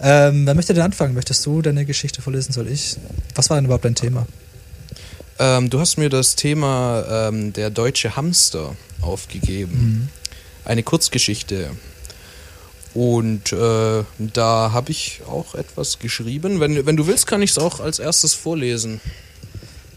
Ähm, 0.00 0.46
wer 0.46 0.54
möchte 0.54 0.74
denn 0.74 0.84
anfangen? 0.84 1.14
Möchtest 1.14 1.44
du 1.44 1.60
deine 1.60 1.84
Geschichte 1.84 2.22
vorlesen? 2.22 2.52
Soll 2.52 2.68
ich? 2.68 2.96
Was 3.34 3.50
war 3.50 3.56
denn 3.56 3.64
überhaupt 3.64 3.84
dein 3.84 3.96
Thema? 3.96 4.26
Ähm, 5.40 5.70
du 5.70 5.80
hast 5.80 5.96
mir 5.98 6.08
das 6.08 6.36
Thema 6.36 7.28
ähm, 7.28 7.52
der 7.52 7.70
deutsche 7.70 8.14
Hamster 8.16 8.76
aufgegeben. 9.00 10.08
Eine 10.64 10.82
Kurzgeschichte. 10.84 11.70
Und 12.98 13.52
äh, 13.52 14.02
da 14.18 14.72
habe 14.72 14.90
ich 14.90 15.20
auch 15.28 15.54
etwas 15.54 16.00
geschrieben. 16.00 16.58
Wenn, 16.58 16.84
wenn 16.84 16.96
du 16.96 17.06
willst, 17.06 17.28
kann 17.28 17.40
ich 17.42 17.50
es 17.52 17.58
auch 17.58 17.78
als 17.78 18.00
erstes 18.00 18.34
vorlesen. 18.34 19.00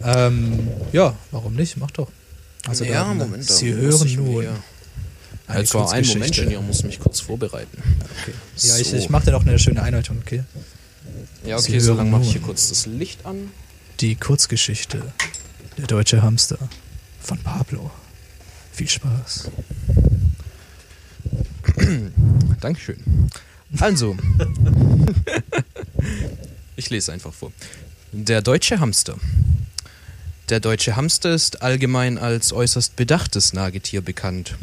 Ähm, 0.03 0.67
ja, 0.91 1.15
warum 1.31 1.55
nicht? 1.55 1.77
Mach 1.77 1.89
doch. 1.89 2.09
Also 2.67 2.83
ja, 2.83 3.05
dann, 3.05 3.17
Moment. 3.17 3.49
da 3.49 3.53
Sie 3.55 3.73
hören 3.73 4.05
ich 4.05 4.17
nun. 4.17 4.43
Jetzt 5.51 5.73
war 5.73 5.91
ein 5.91 6.05
Moment, 6.05 6.25
Kurzgeschichte. 6.35 6.53
ich 6.53 6.61
muss 6.61 6.83
mich 6.83 6.99
kurz 6.99 7.21
vorbereiten. 7.21 7.75
Okay. 8.21 8.33
Ja, 8.57 8.77
ich, 8.77 8.89
So. 8.89 8.97
ich 8.97 9.09
mache 9.09 9.25
dir 9.25 9.31
noch 9.31 9.47
eine 9.47 9.57
schöne 9.57 9.81
Einleitung, 9.81 10.19
okay? 10.23 10.43
Ja, 11.43 11.57
okay, 11.57 11.79
so 11.79 11.95
lange 11.95 12.11
mache 12.11 12.21
ich 12.21 12.33
hier 12.33 12.41
kurz 12.41 12.69
das 12.69 12.85
Licht 12.85 13.25
an. 13.25 13.49
Die 13.99 14.13
Kurzgeschichte 14.13 15.01
Der 15.79 15.87
deutsche 15.87 16.21
Hamster 16.21 16.59
von 17.19 17.39
Pablo. 17.39 17.89
Viel 18.71 18.89
Spaß. 18.89 19.49
Dankeschön. 22.61 22.97
Also, 23.79 24.17
ich 26.75 26.89
lese 26.89 27.13
einfach 27.13 27.33
vor. 27.33 27.51
Der 28.11 28.41
deutsche 28.41 28.79
Hamster. 28.79 29.15
Der 30.51 30.59
deutsche 30.59 30.97
Hamster 30.97 31.33
ist 31.33 31.61
allgemein 31.61 32.17
als 32.17 32.51
äußerst 32.51 32.97
bedachtes 32.97 33.53
Nagetier 33.53 34.01
bekannt. 34.01 34.57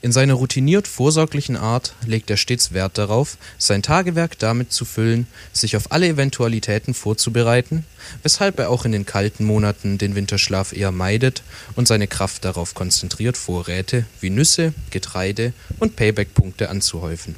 In 0.00 0.10
seiner 0.10 0.32
routiniert 0.32 0.88
vorsorglichen 0.88 1.58
Art 1.58 1.92
legt 2.06 2.30
er 2.30 2.38
stets 2.38 2.72
Wert 2.72 2.96
darauf, 2.96 3.36
sein 3.58 3.82
Tagewerk 3.82 4.38
damit 4.38 4.72
zu 4.72 4.86
füllen, 4.86 5.26
sich 5.52 5.76
auf 5.76 5.92
alle 5.92 6.08
Eventualitäten 6.08 6.94
vorzubereiten, 6.94 7.84
weshalb 8.22 8.58
er 8.58 8.70
auch 8.70 8.86
in 8.86 8.92
den 8.92 9.04
kalten 9.04 9.44
Monaten 9.44 9.98
den 9.98 10.14
Winterschlaf 10.14 10.72
eher 10.72 10.90
meidet 10.90 11.42
und 11.74 11.86
seine 11.86 12.06
Kraft 12.06 12.46
darauf 12.46 12.72
konzentriert, 12.72 13.36
Vorräte 13.36 14.06
wie 14.22 14.30
Nüsse, 14.30 14.72
Getreide 14.90 15.52
und 15.78 15.96
Payback-Punkte 15.96 16.70
anzuhäufen. 16.70 17.34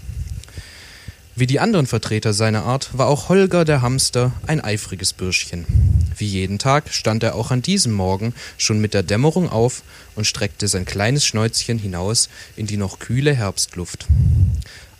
Wie 1.39 1.47
die 1.47 1.61
anderen 1.61 1.87
Vertreter 1.87 2.33
seiner 2.33 2.65
Art 2.65 2.99
war 2.99 3.07
auch 3.07 3.29
Holger 3.29 3.65
der 3.65 3.81
Hamster 3.81 4.33
ein 4.49 4.61
eifriges 4.61 5.13
Bürschchen. 5.13 5.67
Wie 6.17 6.27
jeden 6.27 6.59
Tag 6.59 6.93
stand 6.93 7.23
er 7.23 7.37
auch 7.37 7.53
an 7.53 7.63
diesem 7.63 7.93
Morgen 7.93 8.35
schon 8.57 8.81
mit 8.81 8.93
der 8.93 9.05
Dämmerung 9.05 9.49
auf 9.49 9.85
und 10.17 10.27
streckte 10.27 10.67
sein 10.67 10.85
kleines 10.85 11.25
Schnäuzchen 11.25 11.79
hinaus 11.79 12.29
in 12.57 12.67
die 12.67 12.77
noch 12.77 12.99
kühle 12.99 13.33
Herbstluft. 13.37 14.09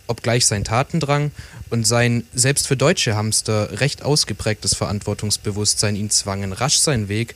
Obgleich 0.07 0.45
sein 0.45 0.63
Tatendrang 0.63 1.31
und 1.71 1.85
sein 1.85 2.23
selbst 2.33 2.67
für 2.67 2.77
deutsche 2.77 3.17
Hamster 3.17 3.81
recht 3.81 4.03
ausgeprägtes 4.03 4.75
Verantwortungsbewusstsein 4.75 5.97
ihn 5.97 6.09
zwangen, 6.09 6.53
rasch 6.53 6.77
seinen 6.77 7.09
Weg 7.09 7.35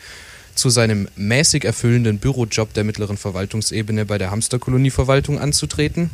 zu 0.55 0.69
seinem 0.69 1.09
mäßig 1.17 1.65
erfüllenden 1.65 2.19
Bürojob 2.19 2.73
der 2.73 2.85
mittleren 2.85 3.17
Verwaltungsebene 3.17 4.05
bei 4.05 4.17
der 4.17 4.31
Hamsterkolonieverwaltung 4.31 5.39
anzutreten, 5.39 6.09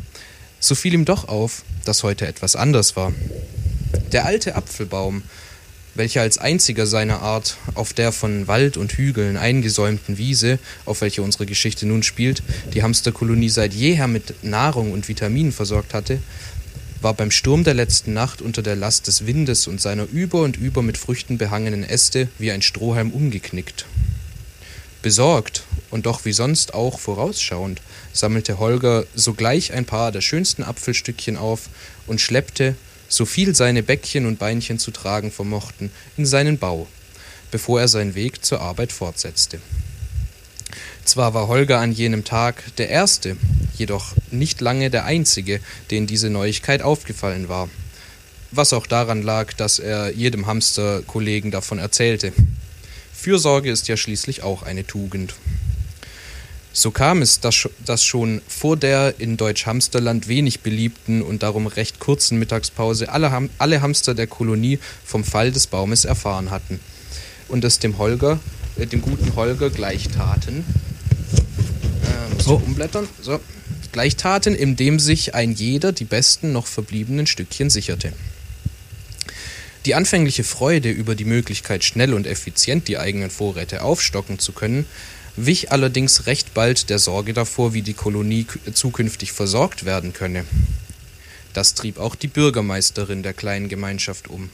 so 0.59 0.75
fiel 0.75 0.93
ihm 0.93 1.05
doch 1.05 1.27
auf, 1.27 1.63
dass 1.85 2.03
heute 2.03 2.27
etwas 2.27 2.55
anders 2.55 2.95
war. 2.95 3.13
Der 4.11 4.25
alte 4.25 4.55
Apfelbaum, 4.55 5.23
welcher 5.95 6.21
als 6.21 6.37
einziger 6.37 6.85
seiner 6.85 7.21
Art 7.21 7.57
auf 7.75 7.93
der 7.93 8.11
von 8.11 8.47
Wald 8.47 8.77
und 8.77 8.93
Hügeln 8.93 9.37
eingesäumten 9.37 10.17
Wiese, 10.17 10.59
auf 10.85 11.01
welcher 11.01 11.23
unsere 11.23 11.45
Geschichte 11.45 11.85
nun 11.85 12.03
spielt, 12.03 12.43
die 12.73 12.83
Hamsterkolonie 12.83 13.49
seit 13.49 13.73
jeher 13.73 14.07
mit 14.07 14.43
Nahrung 14.43 14.91
und 14.91 15.07
Vitaminen 15.07 15.51
versorgt 15.51 15.93
hatte, 15.93 16.19
war 17.01 17.13
beim 17.13 17.31
Sturm 17.31 17.63
der 17.63 17.73
letzten 17.73 18.13
Nacht 18.13 18.41
unter 18.41 18.61
der 18.61 18.75
Last 18.75 19.07
des 19.07 19.25
Windes 19.25 19.67
und 19.67 19.79
seiner 19.79 20.05
über 20.11 20.41
und 20.41 20.57
über 20.57 20.81
mit 20.81 20.97
Früchten 20.97 21.37
behangenen 21.37 21.83
Äste 21.83 22.27
wie 22.37 22.51
ein 22.51 22.61
Strohhalm 22.61 23.11
umgeknickt. 23.11 23.85
Besorgt 25.01 25.63
und 25.91 26.05
doch 26.05 26.25
wie 26.25 26.33
sonst 26.33 26.73
auch 26.73 26.99
vorausschauend 26.99 27.81
sammelte 28.11 28.59
Holger 28.59 29.05
sogleich 29.15 29.71
ein 29.73 29.85
paar 29.85 30.11
der 30.11 30.21
schönsten 30.21 30.63
Apfelstückchen 30.63 31.37
auf 31.37 31.69
und 32.05 32.19
schleppte, 32.19 32.75
so 33.07 33.25
viel 33.25 33.55
seine 33.55 33.81
Bäckchen 33.81 34.25
und 34.25 34.39
Beinchen 34.39 34.77
zu 34.77 34.91
tragen 34.91 35.31
vermochten, 35.31 35.91
in 36.17 36.25
seinen 36.25 36.57
Bau, 36.57 36.87
bevor 37.49 37.79
er 37.79 37.87
seinen 37.87 38.13
Weg 38.13 38.43
zur 38.43 38.61
Arbeit 38.61 38.91
fortsetzte. 38.91 39.59
Zwar 41.05 41.33
war 41.33 41.47
Holger 41.47 41.79
an 41.79 41.91
jenem 41.91 42.23
Tag 42.23 42.63
der 42.75 42.89
Erste, 42.89 43.37
jedoch 43.75 44.13
nicht 44.29 44.61
lange 44.61 44.89
der 44.91 45.05
Einzige, 45.05 45.59
den 45.89 46.05
diese 46.05 46.29
Neuigkeit 46.29 46.81
aufgefallen 46.81 47.49
war. 47.49 47.69
Was 48.51 48.73
auch 48.73 48.85
daran 48.85 49.23
lag, 49.23 49.53
dass 49.53 49.79
er 49.79 50.11
jedem 50.11 50.45
Hamsterkollegen 50.45 51.51
davon 51.51 51.79
erzählte. 51.79 52.33
Fürsorge 53.19 53.69
ist 53.69 53.87
ja 53.87 53.97
schließlich 53.97 54.43
auch 54.43 54.63
eine 54.63 54.85
Tugend. 54.87 55.33
So 56.71 56.91
kam 56.91 57.21
es, 57.21 57.39
dass, 57.41 57.55
sch- 57.55 57.69
dass 57.85 58.05
schon 58.05 58.41
vor 58.47 58.77
der 58.77 59.15
in 59.19 59.35
Deutsch-Hamsterland 59.37 60.27
wenig 60.27 60.61
beliebten 60.61 61.21
und 61.21 61.43
darum 61.43 61.67
recht 61.67 61.99
kurzen 61.99 62.39
Mittagspause 62.39 63.09
alle, 63.11 63.31
Ham 63.31 63.49
alle 63.57 63.81
Hamster 63.81 64.13
der 64.13 64.27
Kolonie 64.27 64.79
vom 65.03 65.23
Fall 65.23 65.51
des 65.51 65.67
Baumes 65.67 66.05
erfahren 66.05 66.51
hatten 66.51 66.79
und 67.49 67.65
es 67.65 67.79
dem 67.79 67.97
Holger, 67.97 68.39
äh, 68.77 68.85
dem 68.85 69.01
guten 69.01 69.35
Holger 69.35 69.69
gleich 69.69 70.07
taten. 70.09 70.63
Äh, 72.03 72.35
muss 72.35 72.47
Oh. 72.47 72.61
umblättern. 72.65 73.07
So. 73.21 73.39
Gleich 73.91 74.15
taten, 74.15 74.53
indem 74.55 74.99
sich 74.99 75.33
ein 75.35 75.51
jeder 75.51 75.91
die 75.91 76.05
besten 76.05 76.53
noch 76.53 76.67
verbliebenen 76.67 77.25
Stückchen 77.27 77.69
sicherte. 77.71 78.13
Die 79.85 79.95
anfängliche 79.95 80.43
Freude 80.43 80.91
über 80.91 81.15
die 81.15 81.25
Möglichkeit, 81.25 81.85
schnell 81.85 82.13
und 82.13 82.27
effizient 82.27 82.87
die 82.87 82.97
eigenen 82.97 83.29
Vorräte 83.29 83.81
aufstocken 83.81 84.37
zu 84.37 84.51
können, 84.51 84.85
wich 85.37 85.71
allerdings 85.71 86.25
recht 86.25 86.53
bald 86.53 86.89
der 86.89 86.99
Sorge 86.99 87.33
davor, 87.33 87.73
wie 87.73 87.81
die 87.81 87.93
Kolonie 87.93 88.45
zukünftig 88.73 89.31
versorgt 89.31 89.85
werden 89.85 90.11
könne. 90.11 90.43
Das 91.53 91.75
trieb 91.75 91.97
auch 91.97 92.15
die 92.15 92.27
Bürgermeisterin 92.27 93.23
der 93.23 93.33
kleinen 93.33 93.69
Gemeinschaft 93.69 94.27
um. 94.27 94.49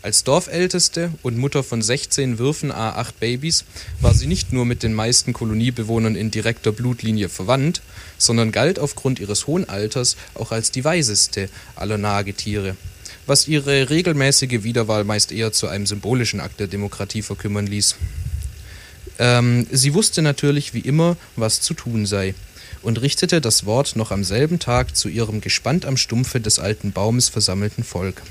Als 0.00 0.24
Dorfälteste 0.24 1.12
und 1.22 1.38
Mutter 1.38 1.62
von 1.62 1.80
16 1.80 2.38
Würfen 2.38 2.72
a 2.72 2.96
8 2.96 3.20
Babys 3.20 3.64
war 4.00 4.14
sie 4.14 4.26
nicht 4.26 4.52
nur 4.52 4.64
mit 4.64 4.82
den 4.82 4.94
meisten 4.94 5.32
Koloniebewohnern 5.32 6.16
in 6.16 6.32
direkter 6.32 6.72
Blutlinie 6.72 7.28
verwandt, 7.28 7.82
sondern 8.18 8.50
galt 8.50 8.80
aufgrund 8.80 9.20
ihres 9.20 9.46
hohen 9.46 9.68
Alters 9.68 10.16
auch 10.34 10.50
als 10.50 10.72
die 10.72 10.84
weiseste 10.84 11.48
aller 11.76 11.98
Nagetiere, 11.98 12.76
was 13.26 13.48
ihre 13.48 13.90
regelmäßige 13.90 14.62
Wiederwahl 14.62 15.04
meist 15.04 15.32
eher 15.32 15.52
zu 15.52 15.68
einem 15.68 15.86
symbolischen 15.86 16.40
Akt 16.40 16.60
der 16.60 16.66
Demokratie 16.66 17.22
verkümmern 17.22 17.66
ließ. 17.66 17.96
Ähm, 19.18 19.66
sie 19.70 19.94
wusste 19.94 20.22
natürlich 20.22 20.74
wie 20.74 20.80
immer, 20.80 21.16
was 21.36 21.60
zu 21.60 21.74
tun 21.74 22.06
sei 22.06 22.34
und 22.82 23.00
richtete 23.00 23.40
das 23.40 23.64
Wort 23.64 23.96
noch 23.96 24.10
am 24.10 24.24
selben 24.24 24.58
Tag 24.58 24.96
zu 24.96 25.08
ihrem 25.08 25.40
gespannt 25.40 25.86
am 25.86 25.96
Stumpfe 25.96 26.40
des 26.40 26.58
alten 26.58 26.92
Baumes 26.92 27.28
versammelten 27.28 27.84
Volk. 27.84 28.22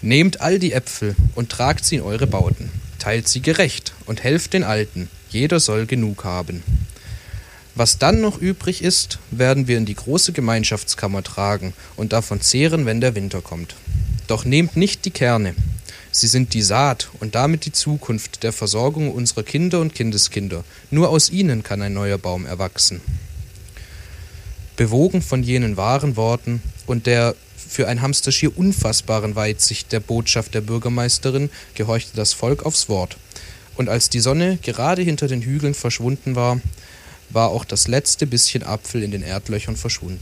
Nehmt 0.00 0.40
all 0.40 0.58
die 0.58 0.72
Äpfel 0.72 1.14
und 1.34 1.50
tragt 1.50 1.84
sie 1.84 1.96
in 1.96 2.02
eure 2.02 2.26
Bauten, 2.26 2.70
teilt 2.98 3.28
sie 3.28 3.40
gerecht 3.40 3.92
und 4.06 4.22
helft 4.22 4.52
den 4.52 4.64
Alten, 4.64 5.08
jeder 5.30 5.60
soll 5.60 5.86
genug 5.86 6.24
haben. 6.24 6.62
Was 7.74 7.98
dann 7.98 8.20
noch 8.20 8.38
übrig 8.38 8.82
ist, 8.82 9.18
werden 9.30 9.66
wir 9.66 9.78
in 9.78 9.86
die 9.86 9.94
große 9.94 10.32
Gemeinschaftskammer 10.32 11.22
tragen 11.22 11.72
und 11.96 12.12
davon 12.12 12.40
zehren, 12.40 12.84
wenn 12.84 13.00
der 13.00 13.14
Winter 13.14 13.40
kommt. 13.40 13.76
Doch 14.26 14.44
nehmt 14.44 14.76
nicht 14.76 15.04
die 15.06 15.10
Kerne. 15.10 15.54
Sie 16.10 16.26
sind 16.26 16.52
die 16.52 16.62
Saat 16.62 17.08
und 17.20 17.34
damit 17.34 17.64
die 17.64 17.72
Zukunft 17.72 18.42
der 18.42 18.52
Versorgung 18.52 19.10
unserer 19.10 19.42
Kinder 19.42 19.80
und 19.80 19.94
Kindeskinder. 19.94 20.64
Nur 20.90 21.08
aus 21.08 21.30
ihnen 21.30 21.62
kann 21.62 21.80
ein 21.80 21.94
neuer 21.94 22.18
Baum 22.18 22.44
erwachsen. 22.44 23.00
Bewogen 24.76 25.22
von 25.22 25.42
jenen 25.42 25.78
wahren 25.78 26.16
Worten 26.16 26.62
und 26.86 27.06
der 27.06 27.34
für 27.56 27.88
ein 27.88 28.02
Hamster 28.02 28.32
schier 28.32 28.56
unfassbaren 28.56 29.34
Weitsicht 29.34 29.92
der 29.92 30.00
Botschaft 30.00 30.52
der 30.52 30.60
Bürgermeisterin 30.60 31.48
gehorchte 31.74 32.14
das 32.14 32.34
Volk 32.34 32.66
aufs 32.66 32.90
Wort. 32.90 33.16
Und 33.76 33.88
als 33.88 34.10
die 34.10 34.20
Sonne 34.20 34.58
gerade 34.60 35.00
hinter 35.00 35.28
den 35.28 35.40
Hügeln 35.40 35.72
verschwunden 35.72 36.36
war, 36.36 36.60
war 37.32 37.50
auch 37.50 37.64
das 37.64 37.88
letzte 37.88 38.26
bisschen 38.26 38.62
Apfel 38.62 39.02
in 39.02 39.10
den 39.10 39.22
Erdlöchern 39.22 39.76
verschwunden. 39.76 40.20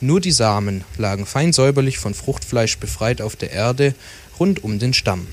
Nur 0.00 0.20
die 0.20 0.32
Samen 0.32 0.84
lagen 0.98 1.26
fein 1.26 1.52
säuberlich 1.52 1.98
von 1.98 2.14
Fruchtfleisch 2.14 2.78
befreit 2.78 3.20
auf 3.20 3.34
der 3.34 3.52
Erde 3.52 3.94
rund 4.38 4.62
um 4.62 4.78
den 4.78 4.92
Stamm. 4.92 5.26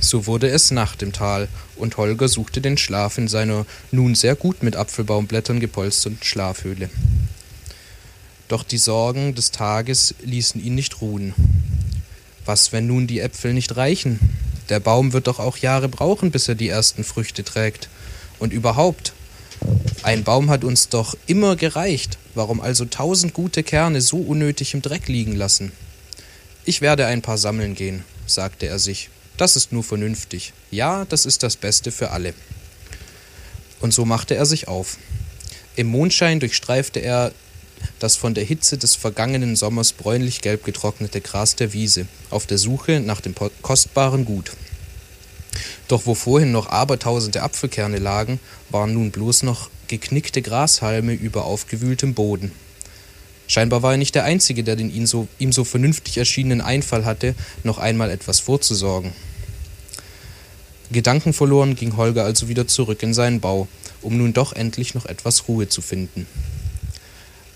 So 0.00 0.26
wurde 0.26 0.48
es 0.48 0.70
Nacht 0.70 1.02
im 1.02 1.12
Tal, 1.12 1.48
und 1.76 1.96
Holger 1.96 2.28
suchte 2.28 2.60
den 2.60 2.76
Schlaf 2.78 3.18
in 3.18 3.28
seiner 3.28 3.64
nun 3.90 4.14
sehr 4.14 4.34
gut 4.34 4.62
mit 4.62 4.76
Apfelbaumblättern 4.76 5.60
gepolsterten 5.60 6.18
Schlafhöhle. 6.22 6.90
Doch 8.48 8.62
die 8.62 8.78
Sorgen 8.78 9.34
des 9.34 9.50
Tages 9.50 10.14
ließen 10.22 10.62
ihn 10.62 10.74
nicht 10.74 11.00
ruhen. 11.00 11.34
Was, 12.44 12.72
wenn 12.72 12.86
nun 12.86 13.06
die 13.06 13.20
Äpfel 13.20 13.52
nicht 13.52 13.76
reichen? 13.76 14.20
Der 14.68 14.80
Baum 14.80 15.12
wird 15.12 15.26
doch 15.26 15.38
auch 15.38 15.56
Jahre 15.56 15.88
brauchen, 15.88 16.30
bis 16.30 16.48
er 16.48 16.54
die 16.54 16.68
ersten 16.68 17.02
Früchte 17.02 17.42
trägt. 17.42 17.88
Und 18.38 18.52
überhaupt, 18.52 19.12
ein 20.02 20.24
Baum 20.24 20.50
hat 20.50 20.64
uns 20.64 20.88
doch 20.88 21.16
immer 21.26 21.56
gereicht. 21.56 22.18
Warum 22.34 22.60
also 22.60 22.84
tausend 22.84 23.34
gute 23.34 23.62
Kerne 23.62 24.00
so 24.00 24.18
unnötig 24.18 24.74
im 24.74 24.82
Dreck 24.82 25.08
liegen 25.08 25.34
lassen? 25.34 25.72
Ich 26.64 26.80
werde 26.80 27.06
ein 27.06 27.22
paar 27.22 27.38
sammeln 27.38 27.74
gehen, 27.74 28.04
sagte 28.26 28.66
er 28.66 28.78
sich. 28.78 29.08
Das 29.36 29.56
ist 29.56 29.72
nur 29.72 29.84
vernünftig. 29.84 30.52
Ja, 30.70 31.04
das 31.06 31.26
ist 31.26 31.42
das 31.42 31.56
Beste 31.56 31.92
für 31.92 32.10
alle. 32.10 32.34
Und 33.80 33.92
so 33.92 34.04
machte 34.04 34.34
er 34.34 34.46
sich 34.46 34.68
auf. 34.68 34.98
Im 35.76 35.88
Mondschein 35.88 36.40
durchstreifte 36.40 37.00
er 37.00 37.32
das 37.98 38.16
von 38.16 38.34
der 38.34 38.44
Hitze 38.44 38.78
des 38.78 38.94
vergangenen 38.94 39.56
Sommers 39.56 39.92
bräunlich-gelb 39.92 40.64
getrocknete 40.64 41.20
Gras 41.20 41.56
der 41.56 41.72
Wiese, 41.72 42.06
auf 42.30 42.46
der 42.46 42.58
Suche 42.58 43.00
nach 43.00 43.20
dem 43.20 43.34
kostbaren 43.62 44.24
Gut. 44.24 44.52
Doch 45.88 46.06
wo 46.06 46.14
vorhin 46.14 46.52
noch 46.52 46.68
abertausende 46.68 47.42
Apfelkerne 47.42 47.98
lagen, 47.98 48.40
waren 48.70 48.94
nun 48.94 49.10
bloß 49.10 49.42
noch 49.44 49.70
geknickte 49.88 50.42
Grashalme 50.42 51.12
über 51.12 51.44
aufgewühltem 51.44 52.14
Boden. 52.14 52.52
Scheinbar 53.48 53.82
war 53.82 53.92
er 53.92 53.98
nicht 53.98 54.14
der 54.14 54.24
Einzige, 54.24 54.64
der 54.64 54.76
den 54.76 54.92
ihm 54.92 55.06
so, 55.06 55.28
ihm 55.38 55.52
so 55.52 55.64
vernünftig 55.64 56.18
erschienenen 56.18 56.60
Einfall 56.60 57.04
hatte, 57.04 57.34
noch 57.62 57.78
einmal 57.78 58.10
etwas 58.10 58.40
vorzusorgen. 58.40 59.12
Gedankenverloren 60.90 61.74
ging 61.74 61.96
Holger 61.96 62.24
also 62.24 62.48
wieder 62.48 62.66
zurück 62.66 63.02
in 63.02 63.14
seinen 63.14 63.40
Bau, 63.40 63.68
um 64.02 64.16
nun 64.16 64.32
doch 64.32 64.52
endlich 64.52 64.94
noch 64.94 65.06
etwas 65.06 65.48
Ruhe 65.48 65.68
zu 65.68 65.80
finden. 65.80 66.26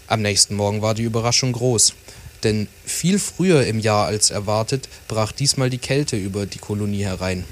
Am 0.06 0.22
nächsten 0.22 0.56
Morgen 0.56 0.82
war 0.82 0.94
die 0.94 1.04
Überraschung 1.04 1.52
groß, 1.52 1.94
denn 2.42 2.66
viel 2.84 3.18
früher 3.18 3.66
im 3.66 3.78
Jahr 3.78 4.06
als 4.06 4.30
erwartet 4.30 4.88
brach 5.06 5.30
diesmal 5.32 5.70
die 5.70 5.78
Kälte 5.78 6.16
über 6.16 6.46
die 6.46 6.58
Kolonie 6.58 7.04
herein. 7.04 7.44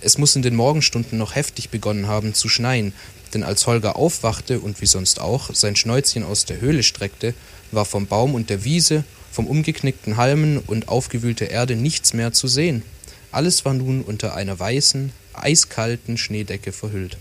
Es 0.00 0.18
muss 0.18 0.36
in 0.36 0.42
den 0.42 0.54
Morgenstunden 0.54 1.18
noch 1.18 1.34
heftig 1.34 1.70
begonnen 1.70 2.06
haben 2.06 2.34
zu 2.34 2.48
schneien, 2.48 2.92
denn 3.34 3.42
als 3.42 3.66
Holger 3.66 3.96
aufwachte 3.96 4.60
und 4.60 4.80
wie 4.80 4.86
sonst 4.86 5.20
auch 5.20 5.54
sein 5.54 5.76
Schnäuzchen 5.76 6.22
aus 6.22 6.44
der 6.44 6.60
Höhle 6.60 6.82
streckte, 6.82 7.34
war 7.72 7.84
vom 7.84 8.06
Baum 8.06 8.34
und 8.34 8.48
der 8.48 8.64
Wiese, 8.64 9.04
vom 9.30 9.46
umgeknickten 9.46 10.16
Halmen 10.16 10.58
und 10.58 10.88
aufgewühlter 10.88 11.50
Erde 11.50 11.76
nichts 11.76 12.14
mehr 12.14 12.32
zu 12.32 12.48
sehen. 12.48 12.82
Alles 13.30 13.64
war 13.64 13.74
nun 13.74 14.02
unter 14.02 14.34
einer 14.34 14.58
weißen, 14.58 15.12
eiskalten 15.34 16.16
Schneedecke 16.16 16.72
verhüllt. 16.72 17.18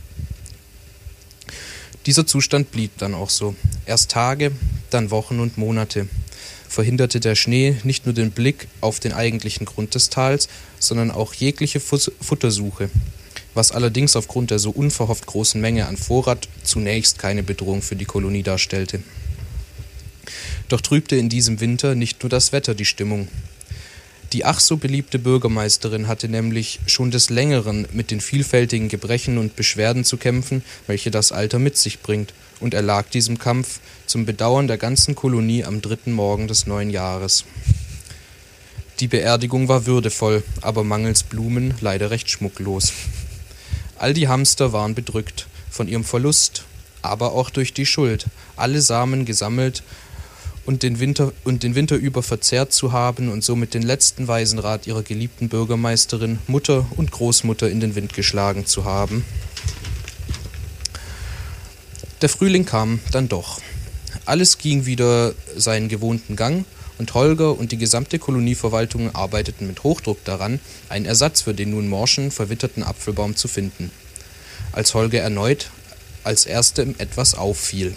Dieser 2.06 2.26
Zustand 2.26 2.72
blieb 2.72 2.98
dann 3.00 3.14
auch 3.14 3.30
so. 3.30 3.56
Erst 3.86 4.12
Tage, 4.12 4.54
dann 4.90 5.12
Wochen 5.12 5.40
und 5.42 5.58
Monate 5.58 6.08
verhinderte 6.78 7.20
der 7.20 7.34
Schnee 7.34 7.76
nicht 7.82 8.06
nur 8.06 8.14
den 8.14 8.30
Blick 8.30 8.68
auf 8.82 9.00
den 9.00 9.12
eigentlichen 9.12 9.66
Grund 9.66 9.96
des 9.96 10.12
Tals, 10.12 10.48
sondern 10.78 11.10
auch 11.10 11.34
jegliche 11.34 11.80
Futtersuche, 11.80 12.92
was 13.56 13.72
allerdings 13.72 14.16
aufgrund 14.16 14.52
der 14.52 14.60
so 14.60 14.70
unverhofft 14.70 15.26
großen 15.26 15.60
Menge 15.60 15.88
an 15.88 15.98
Vorrat 15.98 16.48
zunächst 16.62 17.18
keine 17.18 17.42
Bedrohung 17.42 17.82
für 17.82 17.96
die 17.96 18.06
Kolonie 18.06 18.44
darstellte. 18.44 19.00
Doch 20.70 20.82
trübte 20.82 21.16
in 21.16 21.30
diesem 21.30 21.62
Winter 21.62 21.96
nicht 21.96 22.22
nur 22.22 22.30
das 22.30 22.52
Wetter 22.52 22.76
die 22.76 22.86
Stimmung. 22.86 23.28
Die 24.32 24.46
ach 24.46 24.60
so 24.60 24.78
beliebte 24.78 25.18
Bürgermeisterin 25.18 26.08
hatte 26.08 26.30
nämlich 26.30 26.80
schon 26.86 27.10
des 27.10 27.32
Längeren 27.32 27.88
mit 27.92 28.12
den 28.12 28.22
vielfältigen 28.22 28.88
Gebrechen 28.88 29.40
und 29.40 29.56
Beschwerden 29.56 30.04
zu 30.04 30.18
kämpfen, 30.18 30.62
welche 30.86 31.10
das 31.10 31.32
Alter 31.32 31.58
mit 31.58 31.76
sich 31.76 32.02
bringt, 32.02 32.36
und 32.60 32.74
erlag 32.74 33.10
diesem 33.10 33.38
Kampf 33.40 33.80
zum 34.06 34.26
Bedauern 34.26 34.68
der 34.68 34.78
ganzen 34.78 35.16
Kolonie 35.16 35.64
am 35.64 35.82
dritten 35.82 36.12
Morgen 36.12 36.48
des 36.48 36.68
neuen 36.68 36.90
Jahres. 36.90 37.46
Die 39.00 39.08
Beerdigung 39.08 39.68
war 39.68 39.86
würdevoll, 39.86 40.44
aber 40.62 40.84
mangels 40.84 41.24
Blumen 41.24 41.76
leider 41.82 42.10
recht 42.10 42.30
schmucklos. 42.30 42.94
All 44.00 44.14
die 44.14 44.28
Hamster 44.28 44.74
waren 44.74 44.96
bedrückt 44.96 45.48
von 45.70 45.88
ihrem 45.88 46.04
Verlust, 46.04 46.64
aber 47.02 47.34
auch 47.34 47.50
durch 47.50 47.74
die 47.74 47.86
Schuld, 47.86 48.26
alle 48.56 48.82
Samen 48.82 49.26
gesammelt 49.26 49.84
und 50.66 50.84
den 50.84 51.00
Winter, 51.00 51.32
und 51.44 51.64
den 51.64 51.76
Winter 51.76 51.96
über 51.96 52.22
verzehrt 52.22 52.74
zu 52.74 52.92
haben 52.92 53.30
und 53.30 53.44
somit 53.44 53.74
den 53.74 53.84
letzten 53.84 54.28
Waisenrat 54.28 54.86
ihrer 54.86 55.04
geliebten 55.04 55.48
Bürgermeisterin, 55.48 56.40
Mutter 56.48 56.86
und 56.98 57.12
Großmutter 57.12 57.70
in 57.70 57.80
den 57.80 57.96
Wind 57.96 58.14
geschlagen 58.14 58.66
zu 58.66 58.84
haben. 58.84 59.24
Der 62.22 62.30
Frühling 62.30 62.66
kam 62.66 63.00
dann 63.12 63.30
doch. 63.30 63.62
Alles 64.26 64.58
ging 64.58 64.88
wieder 64.88 65.36
seinen 65.56 65.88
gewohnten 65.88 66.36
Gang 66.36 66.66
und 66.98 67.14
Holger 67.14 67.58
und 67.58 67.72
die 67.72 67.78
gesamte 67.78 68.18
Kolonieverwaltung 68.18 69.14
arbeiteten 69.14 69.68
mit 69.68 69.84
Hochdruck 69.84 70.24
daran, 70.26 70.60
einen 70.90 71.06
Ersatz 71.06 71.42
für 71.42 71.54
den 71.54 71.70
nun 71.70 71.88
morschen, 71.88 72.32
verwitterten 72.32 72.82
Apfelbaum 72.82 73.36
zu 73.36 73.48
finden. 73.48 73.92
Als 74.72 74.96
Holger 74.96 75.22
erneut 75.22 75.70
als 76.24 76.46
erstem 76.46 76.96
etwas 76.98 77.36
auffiel. 77.36 77.96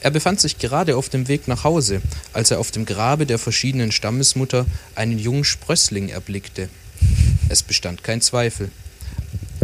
Er 0.00 0.10
befand 0.10 0.40
sich 0.40 0.58
gerade 0.58 0.96
auf 0.96 1.08
dem 1.08 1.28
Weg 1.28 1.48
nach 1.48 1.64
Hause, 1.64 2.00
als 2.32 2.50
er 2.50 2.60
auf 2.60 2.70
dem 2.70 2.86
Grabe 2.86 3.26
der 3.26 3.38
verschiedenen 3.38 3.92
Stammesmutter 3.92 4.66
einen 4.94 5.18
jungen 5.18 5.44
Sprössling 5.44 6.08
erblickte. 6.08 6.68
Es 7.48 7.62
bestand 7.62 8.04
kein 8.04 8.20
Zweifel. 8.20 8.70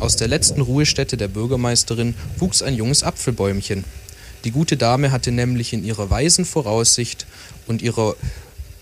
Aus 0.03 0.17
der 0.17 0.27
letzten 0.27 0.63
Ruhestätte 0.63 1.17
der 1.17 1.29
Bürgermeisterin 1.29 2.17
wuchs 2.37 2.61
ein 2.61 2.75
junges 2.75 3.05
Apfelbäumchen. 3.05 3.85
Die 4.43 4.51
gute 4.51 4.77
Dame 4.77 5.13
hatte 5.13 5.31
nämlich 5.31 5.73
in 5.73 5.85
ihrer 5.85 6.11
weisen 6.11 6.45
Voraussicht 6.45 7.25
und 7.69 7.83
ihrer, 7.83 8.17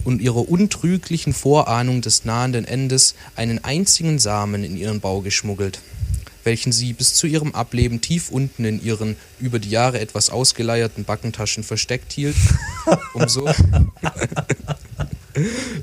und 0.04 0.22
ihrer 0.22 0.48
untrüglichen 0.48 1.34
Vorahnung 1.34 2.00
des 2.00 2.24
nahenden 2.24 2.64
Endes 2.64 3.16
einen 3.36 3.62
einzigen 3.62 4.18
Samen 4.18 4.64
in 4.64 4.78
ihren 4.78 5.00
Bau 5.00 5.20
geschmuggelt 5.20 5.80
welchen 6.42 6.72
sie 6.72 6.94
bis 6.94 7.12
zu 7.12 7.26
ihrem 7.26 7.54
Ableben 7.54 8.00
tief 8.00 8.30
unten 8.30 8.64
in 8.64 8.82
ihren 8.82 9.16
über 9.40 9.58
die 9.58 9.68
Jahre 9.68 10.00
etwas 10.00 10.30
ausgeleierten 10.30 11.04
Backentaschen 11.04 11.62
versteckt 11.62 12.14
hielt, 12.14 12.34
um 13.12 13.28
so, 13.28 13.46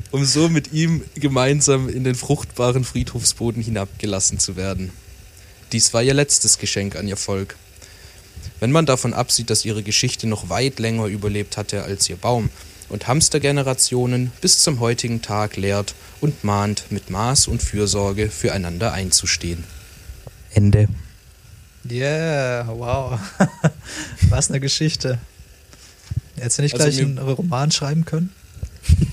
um 0.09 0.25
so 0.25 0.49
mit 0.49 0.73
ihm 0.73 1.03
gemeinsam 1.13 1.87
in 1.87 2.03
den 2.03 2.15
fruchtbaren 2.15 2.83
Friedhofsboden 2.83 3.61
hinabgelassen 3.61 4.39
zu 4.39 4.55
werden. 4.55 4.91
Dies 5.71 5.93
war 5.93 6.01
ihr 6.01 6.13
letztes 6.13 6.57
Geschenk 6.57 6.95
an 6.95 7.07
ihr 7.07 7.17
Volk. 7.17 7.55
Wenn 8.59 8.71
man 8.71 8.85
davon 8.85 9.13
absieht, 9.13 9.49
dass 9.49 9.65
ihre 9.65 9.83
Geschichte 9.83 10.27
noch 10.27 10.49
weit 10.49 10.79
länger 10.79 11.05
überlebt 11.05 11.57
hatte 11.57 11.83
als 11.83 12.09
ihr 12.09 12.15
Baum 12.15 12.49
und 12.89 13.07
Hamstergenerationen 13.07 14.31
bis 14.41 14.63
zum 14.63 14.79
heutigen 14.79 15.21
Tag 15.21 15.57
lehrt 15.57 15.93
und 16.21 16.43
mahnt, 16.43 16.85
mit 16.89 17.09
Maß 17.09 17.47
und 17.47 17.61
Fürsorge 17.61 18.29
füreinander 18.29 18.93
einzustehen. 18.93 19.63
Ende. 20.51 20.87
Yeah, 21.89 22.67
wow. 22.67 23.19
Was 24.29 24.49
eine 24.49 24.59
Geschichte. 24.59 25.19
Hättest 26.35 26.57
du 26.57 26.61
nicht 26.63 26.73
Also 26.73 26.85
gleich 26.85 26.99
einen 26.99 27.17
Roman 27.17 27.71
schreiben 27.71 28.05
können? 28.05 28.31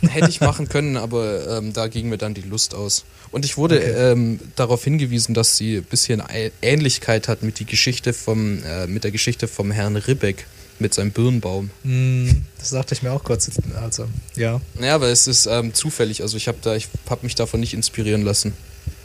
Hätte 0.09 0.29
ich 0.29 0.41
machen 0.41 0.69
können, 0.69 0.97
aber 0.97 1.59
ähm, 1.59 1.73
da 1.73 1.89
ging 1.89 2.09
mir 2.09 2.19
dann 2.19 2.35
die 2.35 2.43
Lust 2.43 2.75
aus. 2.75 3.05
Und 3.31 3.45
ich 3.45 3.57
wurde 3.57 3.79
Okay. 3.79 4.13
ähm, 4.13 4.39
darauf 4.57 4.85
hingewiesen, 4.85 5.35
dass 5.35 5.57
sie 5.57 5.79
ein 5.79 5.85
bisschen 5.85 6.23
Ähnlichkeit 6.63 7.27
hat 7.29 7.43
mit, 7.43 7.59
die 7.59 7.65
Geschichte 7.65 8.13
vom, 8.13 8.63
äh, 8.65 8.87
mit 8.87 9.03
der 9.05 9.11
Geschichte 9.11 9.49
vom 9.49 9.71
Herrn 9.71 9.97
Ribbeck 9.97 10.47
mit 10.79 10.93
seinem 10.95 11.11
Birnbaum. 11.13 11.71
Hm, 11.83 12.45
das 12.59 12.71
dachte 12.71 12.95
ich 12.95 13.03
mir 13.03 13.13
auch 13.13 13.25
kurz. 13.25 13.51
Also, 13.81 14.07
ja. 14.37 14.61
Ja, 14.81 14.95
aber 14.97 15.09
es 15.09 15.27
ist 15.27 15.47
ähm, 15.47 15.73
zufällig. 15.75 16.23
Also 16.23 16.37
ich 16.37 16.49
habe 16.49 16.59
da, 16.63 16.75
ich 16.75 16.89
hab 17.09 17.23
mich 17.23 17.35
davon 17.35 17.61
nicht 17.61 17.75
inspirieren 17.75 18.23
lassen. 18.23 18.53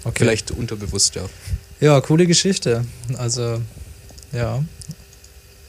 Okay. 0.04 0.16
Vielleicht 0.20 0.52
unterbewusst, 0.52 1.16
ja. 1.16 1.24
Ja, 1.80 2.02
coole 2.02 2.26
Geschichte. 2.28 2.86
Also, 3.18 3.62
ja. 4.32 4.64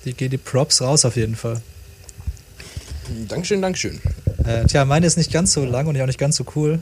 Die 0.04 0.14
geht 0.14 0.32
die 0.32 0.38
Props 0.38 0.80
raus 0.80 1.04
auf 1.04 1.16
jeden 1.16 1.36
Fall. 1.36 1.60
Dankeschön, 3.28 3.60
Dankeschön. 3.60 4.00
Äh, 4.44 4.64
tja, 4.66 4.84
meine 4.84 5.06
ist 5.06 5.16
nicht 5.16 5.32
ganz 5.32 5.52
so 5.52 5.64
lang 5.64 5.86
und 5.86 6.00
auch 6.00 6.06
nicht 6.06 6.18
ganz 6.18 6.36
so 6.36 6.44
cool. 6.56 6.80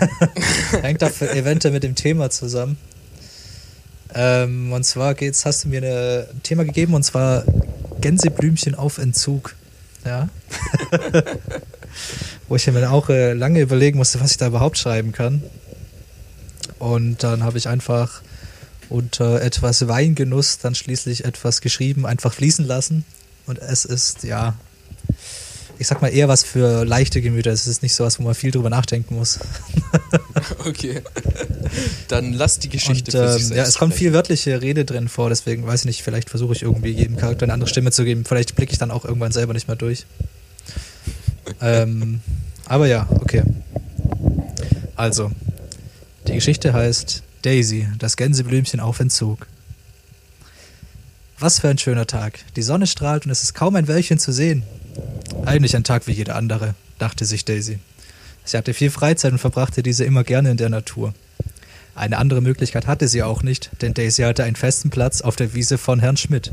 Hängt 0.82 1.02
dafür 1.02 1.32
eventuell 1.34 1.74
mit 1.74 1.82
dem 1.82 1.94
Thema 1.94 2.30
zusammen. 2.30 2.78
Ähm, 4.14 4.72
und 4.72 4.84
zwar 4.84 5.14
geht's, 5.14 5.44
hast 5.44 5.64
du 5.64 5.68
mir 5.68 6.26
ein 6.32 6.42
Thema 6.42 6.64
gegeben 6.64 6.94
und 6.94 7.02
zwar 7.02 7.44
Gänseblümchen 8.00 8.74
auf 8.74 8.98
Entzug. 8.98 9.54
Ja. 10.04 10.28
Wo 12.48 12.56
ich 12.56 12.66
mir 12.66 12.80
dann 12.80 12.90
auch 12.90 13.08
äh, 13.08 13.32
lange 13.32 13.60
überlegen 13.60 13.98
musste, 13.98 14.20
was 14.20 14.30
ich 14.30 14.36
da 14.36 14.46
überhaupt 14.46 14.78
schreiben 14.78 15.12
kann. 15.12 15.42
Und 16.78 17.22
dann 17.22 17.42
habe 17.42 17.58
ich 17.58 17.68
einfach 17.68 18.22
unter 18.88 19.42
etwas 19.42 19.88
Weingenuss 19.88 20.58
dann 20.58 20.74
schließlich 20.74 21.24
etwas 21.24 21.60
geschrieben, 21.60 22.06
einfach 22.06 22.32
fließen 22.32 22.64
lassen. 22.64 23.04
Und 23.46 23.58
es 23.58 23.84
ist, 23.84 24.22
ja, 24.22 24.54
ich 25.78 25.86
sag 25.86 26.02
mal 26.02 26.08
eher 26.08 26.28
was 26.28 26.44
für 26.44 26.84
leichte 26.84 27.20
Gemüter. 27.20 27.50
Es 27.50 27.66
ist 27.66 27.82
nicht 27.82 27.94
so 27.94 28.04
was, 28.04 28.18
wo 28.18 28.22
man 28.22 28.34
viel 28.34 28.50
drüber 28.50 28.70
nachdenken 28.70 29.16
muss. 29.16 29.38
Okay. 30.64 31.00
Dann 32.08 32.32
lass 32.32 32.58
die 32.58 32.68
Geschichte 32.68 33.16
Und, 33.18 33.26
für 33.26 33.38
sich 33.38 33.50
ähm, 33.50 33.56
ja, 33.56 33.62
es 33.62 33.76
kommt 33.76 33.94
viel 33.94 34.12
wörtliche 34.12 34.60
Rede 34.60 34.84
drin 34.84 35.08
vor, 35.08 35.28
deswegen 35.28 35.66
weiß 35.66 35.80
ich 35.80 35.86
nicht, 35.86 36.02
vielleicht 36.02 36.28
versuche 36.28 36.52
ich 36.52 36.62
irgendwie 36.62 36.90
jedem 36.90 37.16
Charakter 37.16 37.44
eine 37.44 37.52
andere 37.54 37.68
Stimme 37.68 37.90
zu 37.90 38.04
geben. 38.04 38.24
Vielleicht 38.24 38.54
blicke 38.54 38.72
ich 38.72 38.78
dann 38.78 38.90
auch 38.90 39.04
irgendwann 39.04 39.32
selber 39.32 39.54
nicht 39.54 39.66
mehr 39.66 39.76
durch. 39.76 40.06
ähm, 41.60 42.20
aber 42.66 42.86
ja, 42.86 43.08
okay. 43.10 43.42
Also, 44.94 45.30
die 46.26 46.34
Geschichte 46.34 46.72
heißt 46.72 47.22
Daisy, 47.42 47.88
das 47.98 48.16
Gänseblümchen 48.16 48.80
auf 48.80 49.00
Entzug. 49.00 49.46
Was 51.38 51.60
für 51.60 51.68
ein 51.68 51.78
schöner 51.78 52.06
Tag. 52.06 52.38
Die 52.56 52.62
Sonne 52.62 52.86
strahlt 52.86 53.24
und 53.26 53.30
es 53.30 53.42
ist 53.42 53.54
kaum 53.54 53.76
ein 53.76 53.88
Wölkchen 53.88 54.18
zu 54.18 54.32
sehen. 54.32 54.62
Eigentlich 55.44 55.76
ein 55.76 55.84
Tag 55.84 56.06
wie 56.06 56.12
jeder 56.12 56.36
andere, 56.36 56.74
dachte 56.98 57.24
sich 57.24 57.44
Daisy. 57.44 57.78
Sie 58.44 58.56
hatte 58.56 58.74
viel 58.74 58.90
Freizeit 58.90 59.32
und 59.32 59.38
verbrachte 59.38 59.82
diese 59.82 60.04
immer 60.04 60.24
gerne 60.24 60.50
in 60.50 60.56
der 60.56 60.68
Natur. 60.68 61.14
Eine 61.94 62.18
andere 62.18 62.42
Möglichkeit 62.42 62.86
hatte 62.86 63.08
sie 63.08 63.22
auch 63.22 63.42
nicht, 63.42 63.70
denn 63.80 63.94
Daisy 63.94 64.22
hatte 64.22 64.44
einen 64.44 64.56
festen 64.56 64.90
Platz 64.90 65.22
auf 65.22 65.34
der 65.34 65.54
Wiese 65.54 65.78
von 65.78 65.98
Herrn 65.98 66.16
Schmidt. 66.16 66.52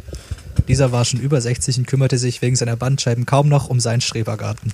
Dieser 0.67 0.91
war 0.91 1.05
schon 1.05 1.19
über 1.19 1.41
60 1.41 1.79
und 1.79 1.87
kümmerte 1.87 2.17
sich 2.17 2.41
wegen 2.41 2.55
seiner 2.55 2.77
Bandscheiben 2.77 3.25
kaum 3.25 3.49
noch 3.49 3.67
um 3.67 3.79
seinen 3.79 4.01
Schrebergarten. 4.01 4.73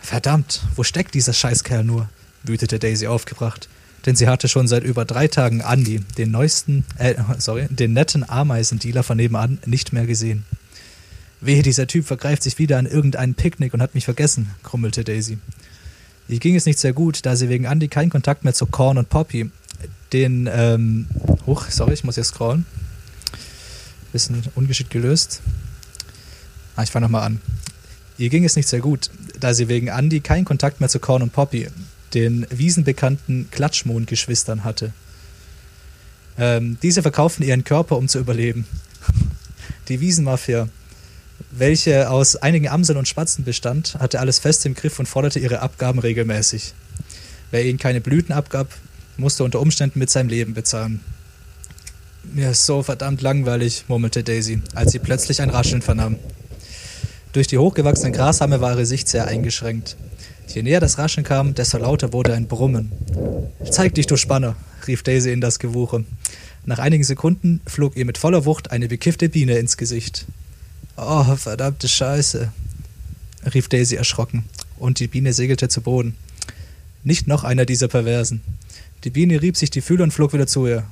Verdammt, 0.00 0.62
wo 0.76 0.82
steckt 0.82 1.14
dieser 1.14 1.32
Scheißkerl 1.32 1.84
nur? 1.84 2.08
wütete 2.42 2.78
Daisy 2.78 3.06
aufgebracht, 3.06 3.68
denn 4.06 4.16
sie 4.16 4.28
hatte 4.28 4.48
schon 4.48 4.66
seit 4.66 4.82
über 4.82 5.04
drei 5.04 5.28
Tagen 5.28 5.60
Andy, 5.60 6.00
den 6.16 6.30
neuesten, 6.30 6.84
äh, 6.96 7.14
sorry, 7.38 7.66
den 7.70 7.92
netten 7.92 8.28
Ameisendealer 8.28 9.02
von 9.02 9.16
nebenan, 9.16 9.58
nicht 9.66 9.92
mehr 9.92 10.06
gesehen. 10.06 10.44
Wehe, 11.40 11.62
dieser 11.62 11.86
Typ 11.86 12.06
vergreift 12.06 12.42
sich 12.42 12.58
wieder 12.58 12.78
an 12.78 12.86
irgendeinen 12.86 13.34
Picknick 13.34 13.72
und 13.72 13.80
hat 13.80 13.94
mich 13.94 14.04
vergessen, 14.04 14.50
grummelte 14.62 15.04
Daisy. 15.04 15.38
Ihr 16.28 16.38
ging 16.38 16.54
es 16.54 16.66
nicht 16.66 16.78
sehr 16.78 16.92
gut, 16.92 17.24
da 17.24 17.34
sie 17.34 17.48
wegen 17.48 17.64
Andy 17.64 17.88
keinen 17.88 18.10
Kontakt 18.10 18.44
mehr 18.44 18.54
zu 18.54 18.66
Korn 18.66 18.98
und 18.98 19.08
Poppy, 19.08 19.50
den, 20.12 20.48
ähm, 20.52 21.06
huch, 21.46 21.66
sorry, 21.70 21.94
ich 21.94 22.04
muss 22.04 22.16
hier 22.16 22.24
scrollen. 22.24 22.66
Bisschen 24.12 24.42
ungeschickt 24.54 24.90
gelöst. 24.90 25.40
Ah, 26.76 26.82
ich 26.82 26.90
fange 26.90 27.06
nochmal 27.06 27.22
an. 27.22 27.40
Ihr 28.18 28.28
ging 28.28 28.44
es 28.44 28.56
nicht 28.56 28.68
sehr 28.68 28.80
gut, 28.80 29.10
da 29.38 29.54
sie 29.54 29.68
wegen 29.68 29.88
Andy 29.88 30.20
keinen 30.20 30.44
Kontakt 30.44 30.80
mehr 30.80 30.88
zu 30.88 30.98
Korn 30.98 31.22
und 31.22 31.32
Poppy, 31.32 31.68
den 32.12 32.46
wiesenbekannten 32.50 33.48
Klatschmond-Geschwistern 33.50 34.64
hatte. 34.64 34.92
Ähm, 36.38 36.78
diese 36.82 37.02
verkauften 37.02 37.44
ihren 37.44 37.64
Körper, 37.64 37.96
um 37.96 38.08
zu 38.08 38.18
überleben. 38.18 38.66
Die 39.88 40.00
Wiesenmafia, 40.00 40.68
welche 41.50 42.10
aus 42.10 42.36
einigen 42.36 42.68
Amseln 42.68 42.98
und 42.98 43.08
Spatzen 43.08 43.44
bestand, 43.44 43.96
hatte 43.98 44.20
alles 44.20 44.38
fest 44.38 44.66
im 44.66 44.74
Griff 44.74 44.98
und 44.98 45.06
forderte 45.06 45.38
ihre 45.38 45.60
Abgaben 45.60 45.98
regelmäßig. 45.98 46.74
Wer 47.50 47.64
ihnen 47.64 47.78
keine 47.78 48.00
Blüten 48.00 48.32
abgab, 48.32 48.68
musste 49.16 49.44
unter 49.44 49.60
Umständen 49.60 49.98
mit 49.98 50.10
seinem 50.10 50.28
Leben 50.28 50.54
bezahlen. 50.54 51.00
Mir 52.32 52.50
ist 52.50 52.66
so 52.66 52.82
verdammt 52.82 53.22
langweilig, 53.22 53.84
murmelte 53.88 54.22
Daisy, 54.22 54.60
als 54.74 54.92
sie 54.92 54.98
plötzlich 54.98 55.40
ein 55.42 55.50
Rascheln 55.50 55.82
vernahm. 55.82 56.16
Durch 57.32 57.46
die 57.46 57.58
hochgewachsenen 57.58 58.12
Grashalme 58.12 58.60
war 58.60 58.72
ihre 58.72 58.86
Sicht 58.86 59.08
sehr 59.08 59.26
eingeschränkt. 59.26 59.96
Je 60.48 60.62
näher 60.62 60.80
das 60.80 60.98
Rascheln 60.98 61.24
kam, 61.24 61.54
desto 61.54 61.78
lauter 61.78 62.12
wurde 62.12 62.34
ein 62.34 62.48
Brummen. 62.48 62.92
Zeig 63.70 63.94
dich, 63.94 64.06
du 64.06 64.16
Spanner, 64.16 64.56
rief 64.86 65.02
Daisy 65.02 65.32
in 65.32 65.40
das 65.40 65.58
Gewuche. 65.58 66.04
Nach 66.66 66.78
einigen 66.78 67.04
Sekunden 67.04 67.60
flog 67.66 67.96
ihr 67.96 68.04
mit 68.04 68.18
voller 68.18 68.44
Wucht 68.44 68.70
eine 68.70 68.88
bekiffte 68.88 69.28
Biene 69.28 69.58
ins 69.58 69.76
Gesicht. 69.76 70.26
Oh, 71.02 71.34
verdammte 71.34 71.88
Scheiße, 71.88 72.52
rief 73.54 73.68
Daisy 73.68 73.96
erschrocken, 73.96 74.44
und 74.76 75.00
die 75.00 75.08
Biene 75.08 75.32
segelte 75.32 75.70
zu 75.70 75.80
Boden. 75.80 76.14
Nicht 77.04 77.26
noch 77.26 77.42
einer 77.42 77.64
dieser 77.64 77.88
Perversen. 77.88 78.42
Die 79.04 79.10
Biene 79.10 79.40
rieb 79.40 79.56
sich 79.56 79.70
die 79.70 79.80
Fühler 79.80 80.04
und 80.04 80.10
flog 80.10 80.34
wieder 80.34 80.46
zu 80.46 80.66
ihr. 80.66 80.84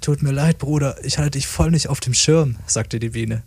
Tut 0.00 0.20
mir 0.20 0.32
leid, 0.32 0.58
Bruder, 0.58 0.96
ich 1.04 1.18
hatte 1.18 1.30
dich 1.30 1.46
voll 1.46 1.70
nicht 1.70 1.88
auf 1.88 2.00
dem 2.00 2.12
Schirm, 2.12 2.56
sagte 2.66 2.98
die 2.98 3.10
Biene. 3.10 3.42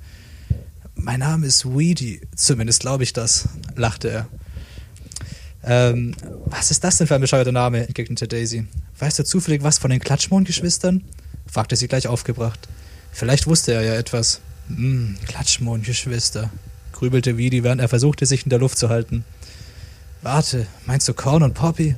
Mein 0.96 1.20
Name 1.20 1.48
ist 1.48 1.66
Weedy, 1.66 2.22
zumindest 2.34 2.80
glaube 2.80 3.04
ich 3.04 3.12
das, 3.12 3.50
lachte 3.76 4.10
er. 4.10 4.28
Ähm, 5.66 6.16
was 6.46 6.72
ist 6.72 6.86
das 6.86 6.98
denn 6.98 7.08
für 7.08 7.16
ein 7.16 7.22
bescheuerter 7.22 7.52
Name? 7.52 7.88
entgegnete 7.88 8.30
Daisy. 8.30 8.66
Weißt 9.00 9.20
du 9.20 9.26
zufällig 9.26 9.64
was 9.64 9.80
von 9.80 9.92
den 9.92 10.00
Klatschmond-Geschwistern? 10.00 11.04
fragte 11.46 11.76
sie 11.76 11.90
gleich 11.90 12.08
aufgebracht. 12.08 12.70
Vielleicht 13.12 13.48
wusste 13.48 13.74
er 13.74 13.82
ja 13.82 13.96
etwas. 13.96 14.40
Hm, 14.68 15.18
Klatschmond-Geschwister, 15.28 16.50
grübelte 16.92 17.38
Weedy, 17.38 17.64
während 17.64 17.82
er 17.82 17.90
versuchte, 17.90 18.26
sich 18.26 18.44
in 18.44 18.50
der 18.50 18.60
Luft 18.60 18.78
zu 18.78 18.90
halten. 18.90 19.24
Warte, 20.22 20.66
meinst 20.86 21.08
du 21.08 21.14
Korn 21.14 21.44
und 21.44 21.54
Poppy? 21.54 21.96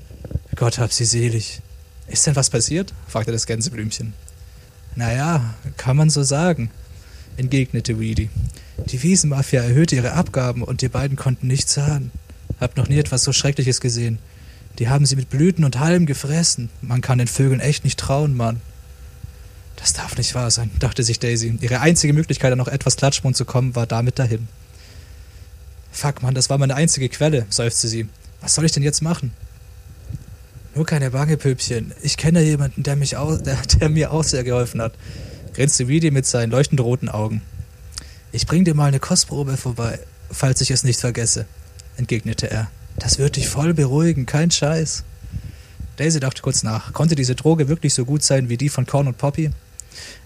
Gott 0.56 0.80
hab 0.80 0.92
sie 0.92 1.06
selig. 1.06 1.62
Ist 2.08 2.28
denn 2.28 2.36
was 2.36 2.50
passiert? 2.50 2.94
fragte 3.08 3.32
das 3.32 3.46
Gänseblümchen. 3.46 4.14
Naja, 4.96 5.54
kann 5.78 5.96
man 5.96 6.10
so 6.10 6.24
sagen, 6.24 6.72
entgegnete 7.38 8.00
Weedy. 8.00 8.30
Die 8.86 9.02
Wiesenmafia 9.02 9.62
erhöhte 9.62 9.96
ihre 9.96 10.14
Abgaben 10.14 10.64
und 10.64 10.82
die 10.82 10.90
beiden 10.90 11.16
konnten 11.16 11.48
nichts 11.48 11.74
zahlen. 11.74 12.12
Hab 12.60 12.78
noch 12.78 12.88
nie 12.90 12.98
etwas 12.98 13.24
so 13.24 13.32
Schreckliches 13.32 13.80
gesehen. 13.80 14.20
Die 14.80 14.90
haben 14.90 15.06
sie 15.06 15.16
mit 15.16 15.30
Blüten 15.30 15.64
und 15.64 15.80
Halmen 15.80 16.06
gefressen. 16.06 16.70
Man 16.82 17.02
kann 17.02 17.18
den 17.18 17.28
Vögeln 17.28 17.60
echt 17.60 17.84
nicht 17.84 18.00
trauen, 18.00 18.36
Mann. 18.36 18.62
Das 19.78 19.94
darf 19.94 20.18
nicht 20.18 20.36
wahr 20.36 20.52
sein, 20.52 20.70
dachte 20.80 21.04
sich 21.04 21.20
Daisy. 21.20 21.58
Ihre 21.62 21.80
einzige 21.80 22.12
Möglichkeit, 22.12 22.52
an 22.52 22.58
noch 22.58 22.68
etwas 22.68 22.98
Klatschmund 22.98 23.38
zu 23.38 23.46
kommen, 23.46 23.76
war 23.76 23.88
damit 23.88 24.20
dahin. 24.20 24.48
Fuck, 25.92 26.22
Mann, 26.22 26.36
das 26.36 26.50
war 26.50 26.58
meine 26.58 26.76
einzige 26.76 27.10
Quelle, 27.10 27.46
seufzte 27.50 27.88
sie. 27.88 28.10
Was 28.42 28.56
soll 28.56 28.66
ich 28.66 28.72
denn 28.72 28.84
jetzt 28.84 29.02
machen? 29.02 29.32
Nur 30.76 30.86
keine 30.86 31.12
Bange, 31.12 31.38
Püppchen. 31.38 31.94
Ich 32.04 32.18
kenne 32.18 32.44
jemanden, 32.44 32.84
der, 32.84 32.96
mich 32.96 33.18
au 33.18 33.38
der, 33.38 33.58
der 33.80 33.90
mir 33.90 34.12
auch 34.12 34.24
sehr 34.24 34.44
geholfen 34.44 34.82
hat, 34.82 34.94
grinste 35.54 35.88
Weedy 35.88 36.12
mit 36.12 36.26
seinen 36.26 36.52
leuchtend 36.52 36.82
roten 36.82 37.10
Augen. 37.10 37.42
Ich 38.32 38.46
bring 38.46 38.66
dir 38.66 38.76
mal 38.76 38.86
eine 38.86 39.00
Kostprobe 39.00 39.58
vorbei, 39.58 40.00
falls 40.30 40.62
ich 40.62 40.70
es 40.70 40.84
nicht 40.84 41.00
vergesse, 41.00 41.46
entgegnete 41.96 42.52
er. 42.52 42.70
Das 43.00 43.18
wird 43.18 43.38
dich 43.38 43.48
voll 43.48 43.74
beruhigen, 43.74 44.26
kein 44.26 44.52
Scheiß. 44.52 45.04
Daisy 45.96 46.20
dachte 46.20 46.42
kurz 46.42 46.62
nach. 46.62 46.94
Konnte 46.94 47.16
diese 47.16 47.34
Droge 47.36 47.70
wirklich 47.70 47.94
so 47.94 48.06
gut 48.06 48.22
sein 48.22 48.50
wie 48.50 48.58
die 48.58 48.70
von 48.70 48.86
Korn 48.86 49.08
und 49.08 49.18
Poppy? 49.18 49.52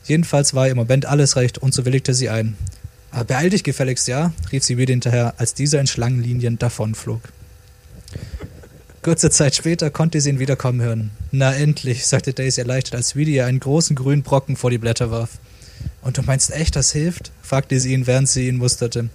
Jedenfalls 0.05 0.53
war 0.53 0.65
ihr 0.65 0.71
im 0.71 0.77
Moment 0.77 1.05
alles 1.05 1.35
recht 1.35 1.57
und 1.57 1.73
so 1.73 1.85
willigte 1.85 2.13
sie 2.13 2.29
ein. 2.29 2.55
Aber 3.11 3.25
beeil 3.25 3.49
dich 3.49 3.63
gefälligst, 3.63 4.07
ja? 4.07 4.33
rief 4.51 4.63
sie 4.63 4.77
wieder 4.77 4.91
hinterher, 4.91 5.33
als 5.37 5.53
dieser 5.53 5.79
in 5.79 5.87
Schlangenlinien 5.87 6.57
davonflog. 6.57 7.21
Kurze 9.01 9.31
Zeit 9.31 9.55
später 9.55 9.89
konnte 9.89 10.21
sie 10.21 10.29
ihn 10.29 10.39
wieder 10.39 10.55
kommen 10.55 10.81
hören. 10.81 11.11
Na 11.31 11.53
endlich, 11.53 12.05
sagte 12.05 12.33
Daisy 12.33 12.61
erleichtert, 12.61 12.95
als 12.95 13.15
Weedy 13.15 13.35
ihr 13.35 13.47
einen 13.47 13.59
großen 13.59 13.95
grünen 13.95 14.21
Brocken 14.21 14.55
vor 14.55 14.69
die 14.69 14.77
Blätter 14.77 15.11
warf. 15.11 15.39
Und 16.01 16.17
du 16.17 16.21
meinst 16.21 16.51
echt, 16.51 16.75
das 16.75 16.91
hilft? 16.91 17.31
fragte 17.41 17.79
sie 17.79 17.93
ihn, 17.93 18.05
während 18.05 18.29
sie 18.29 18.47
ihn 18.47 18.57
musterte. 18.57 19.09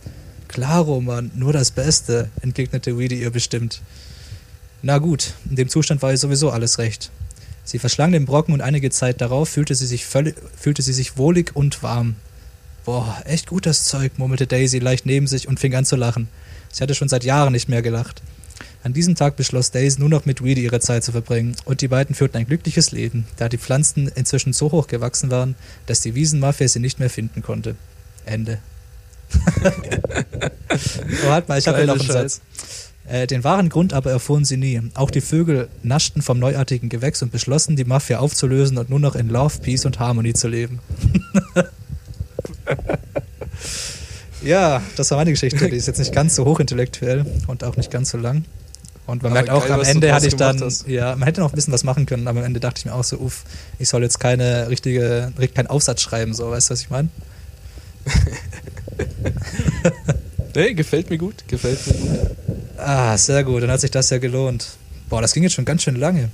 Klaro, 0.49 1.01
Mann, 1.01 1.31
nur 1.35 1.53
das 1.53 1.71
Beste, 1.71 2.31
entgegnete 2.43 2.99
Weedy 2.99 3.21
ihr 3.21 3.31
bestimmt. 3.31 3.81
Na 4.83 4.99
gut, 4.99 5.35
in 5.49 5.57
dem 5.57 5.69
Zustand 5.69 6.03
war 6.03 6.11
ihr 6.11 6.19
sowieso 6.19 6.51
alles 6.51 6.79
recht. 6.79 7.11
Sie 7.67 7.81
verschlang 7.81 8.13
den 8.13 8.27
Brocken 8.27 8.55
und 8.55 8.61
einige 8.61 8.91
Zeit 8.91 9.21
darauf 9.21 9.49
fühlte 9.49 9.75
sie 9.75 9.87
sich, 9.87 10.07
völlig, 10.07 10.37
fühlte 10.57 10.83
sie 10.83 10.93
sich 10.93 11.19
wohlig 11.19 11.55
und 11.55 11.83
warm. 11.83 12.15
Boah, 12.85 13.21
echt 13.25 13.49
gut 13.49 13.67
das 13.67 13.85
Zeug, 13.87 14.13
murmelte 14.19 14.47
Daisy 14.47 14.79
leicht 14.79 15.05
neben 15.05 15.27
sich 15.27 15.49
und 15.49 15.59
fing 15.59 15.75
an 15.75 15.85
zu 15.85 15.97
lachen. 15.97 16.29
Sie 16.73 16.81
hatte 16.81 16.95
schon 16.95 17.09
seit 17.09 17.25
Jahren 17.25 17.53
nicht 17.53 17.69
mehr 17.69 17.83
gelacht. 17.83 18.23
An 18.85 18.93
diesem 18.93 19.17
Tag 19.17 19.35
beschloss 19.35 19.73
Daisy 19.73 19.99
nur 19.99 20.09
noch 20.09 20.27
mit 20.27 20.45
Weedy 20.45 20.63
ihre 20.63 20.79
Zeit 20.79 21.03
zu 21.03 21.11
verbringen 21.11 21.57
und 21.65 21.81
die 21.81 21.89
beiden 21.89 22.15
führten 22.15 22.37
ein 22.37 22.47
glückliches 22.47 22.93
Leben, 22.93 23.27
da 23.37 23.49
die 23.49 23.59
Pflanzen 23.59 24.07
inzwischen 24.15 24.53
so 24.53 24.71
hoch 24.71 24.87
gewachsen 24.87 25.33
waren, 25.33 25.57
dass 25.87 26.01
die 26.01 26.15
Wiesenmafia 26.15 26.69
sie 26.69 26.79
nicht 26.79 27.01
mehr 27.01 27.11
finden 27.11 27.43
konnte. 27.43 27.75
Ende. 28.25 28.59
oh, 31.27 31.31
halt 31.31 31.49
mal, 31.49 31.59
ich 31.59 31.67
habe 31.67 31.81
ja 31.81 31.87
noch 31.87 31.99
einen 31.99 32.09
Satz. 32.09 32.41
Äh, 33.09 33.27
den 33.27 33.45
wahren 33.45 33.69
Grund 33.69 33.93
aber 33.93 34.11
erfuhren 34.11 34.45
sie 34.45 34.57
nie. 34.57 34.81
Auch 34.95 35.11
die 35.11 35.21
Vögel 35.21 35.69
naschten 35.83 36.23
vom 36.23 36.39
neuartigen 36.39 36.89
Gewächs 36.89 37.23
und 37.23 37.31
beschlossen, 37.31 37.77
die 37.77 37.85
Mafia 37.85 38.19
aufzulösen 38.19 38.79
und 38.79 38.91
nur 38.91 38.99
noch 38.99 39.15
in 39.15 39.29
Love, 39.29 39.61
Peace 39.61 39.87
und 39.87 40.01
Harmony 40.01 40.35
zu 40.35 40.49
leben. 40.49 40.81
ja, 44.43 44.83
das 44.97 45.11
war 45.11 45.19
meine 45.19 45.31
Geschichte. 45.31 45.71
Die 45.71 45.77
ist 45.77 45.87
jetzt 45.87 45.99
nicht 45.99 46.13
ganz 46.13 46.35
so 46.35 46.45
hochintellektuell 46.45 47.25
und 47.47 47.63
auch 47.63 47.77
nicht 47.77 47.93
ganz 47.93 48.11
so 48.11 48.19
lang. 48.19 48.45
Und 49.07 49.23
man 49.23 49.31
Aber 49.31 49.41
merkt 49.41 49.51
auch, 49.51 49.69
geil, 49.69 49.79
am 49.79 49.83
Ende 49.83 50.13
hatte 50.13 50.27
ich 50.27 50.35
dann, 50.35 50.61
hast. 50.61 50.89
ja, 50.89 51.15
man 51.15 51.27
hätte 51.27 51.41
noch 51.41 51.53
ein 51.53 51.55
bisschen 51.55 51.73
was 51.73 51.85
machen 51.85 52.07
können, 52.07 52.27
aber 52.27 52.41
am 52.41 52.47
Ende 52.47 52.59
dachte 52.59 52.81
ich 52.81 52.87
mir 52.87 52.95
auch 52.95 53.05
so, 53.05 53.19
uff, 53.19 53.45
ich 53.79 53.89
soll 53.89 54.03
jetzt 54.03 54.19
keine 54.19 54.69
richtige, 54.69 55.33
keinen 55.55 55.69
Aufsatz 55.69 56.01
schreiben, 56.01 56.35
so, 56.35 56.51
weißt 56.51 56.71
du, 56.71 56.73
was 56.73 56.81
ich 56.81 56.91
meine? 56.91 57.09
Nee, 60.57 60.73
gefällt 60.73 61.11
mir 61.11 61.19
gut, 61.19 61.47
gefällt 61.49 61.87
mir 61.87 61.93
gut. 61.93 62.21
Ah, 62.79 63.19
sehr 63.19 63.45
gut, 63.45 63.63
dann 63.63 63.71
hat 63.71 63.83
sich 63.83 63.91
das 63.91 64.09
ja 64.09 64.17
gelohnt. 64.17 64.67
Boah, 65.11 65.21
das 65.21 65.35
ging 65.35 65.43
jetzt 65.43 65.53
schon 65.53 65.67
ganz 65.67 65.83
schön 65.83 65.97
lange. 65.97 66.31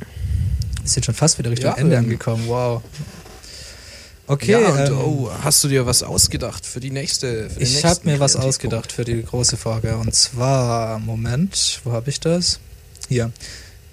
Wir 0.81 0.89
sind 0.89 1.05
schon 1.05 1.15
fast 1.17 1.41
wieder 1.41 1.51
Richtung 1.51 1.71
Ja, 1.71 1.77
Ende 1.77 1.97
ähm, 1.97 2.05
angekommen, 2.05 2.45
wow. 2.47 2.83
Okay, 4.29 4.53
ja, 4.53 4.59
und, 4.59 4.79
ähm, 4.79 4.99
oh, 4.99 5.31
hast 5.43 5.65
du 5.65 5.69
dir 5.69 5.87
was 5.87 6.05
ausgedacht 6.05 6.65
für 6.65 6.79
die 6.79 6.93
nächste? 6.93 7.51
Für 7.51 7.61
ich 7.61 7.85
habe 7.85 7.99
mir 8.05 8.21
was 8.21 8.37
ausgedacht 8.37 8.93
für 8.93 9.05
die 9.05 9.25
große 9.25 9.57
Frage. 9.57 9.97
Und 9.97 10.15
zwar, 10.15 11.01
Moment, 11.01 11.81
wo 11.83 11.91
habe 11.91 12.09
ich 12.09 12.21
das? 12.21 12.61
Hier. 13.09 13.33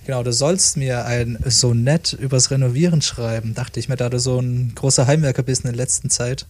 Genau, 0.05 0.21
du 0.21 0.31
sollst 0.31 0.77
mir 0.77 1.05
ein 1.05 1.39
Sonett 1.47 2.13
übers 2.13 2.51
Renovieren 2.51 3.01
schreiben, 3.01 3.55
dachte 3.55 3.79
ich 3.79 3.89
mir, 3.89 3.95
da 3.95 4.09
du 4.09 4.19
so 4.19 4.39
ein 4.39 4.73
großer 4.75 5.07
Heimwerker 5.07 5.41
bist 5.41 5.65
in 5.65 5.71
der 5.71 5.75
letzten 5.75 6.11
Zeit. 6.11 6.45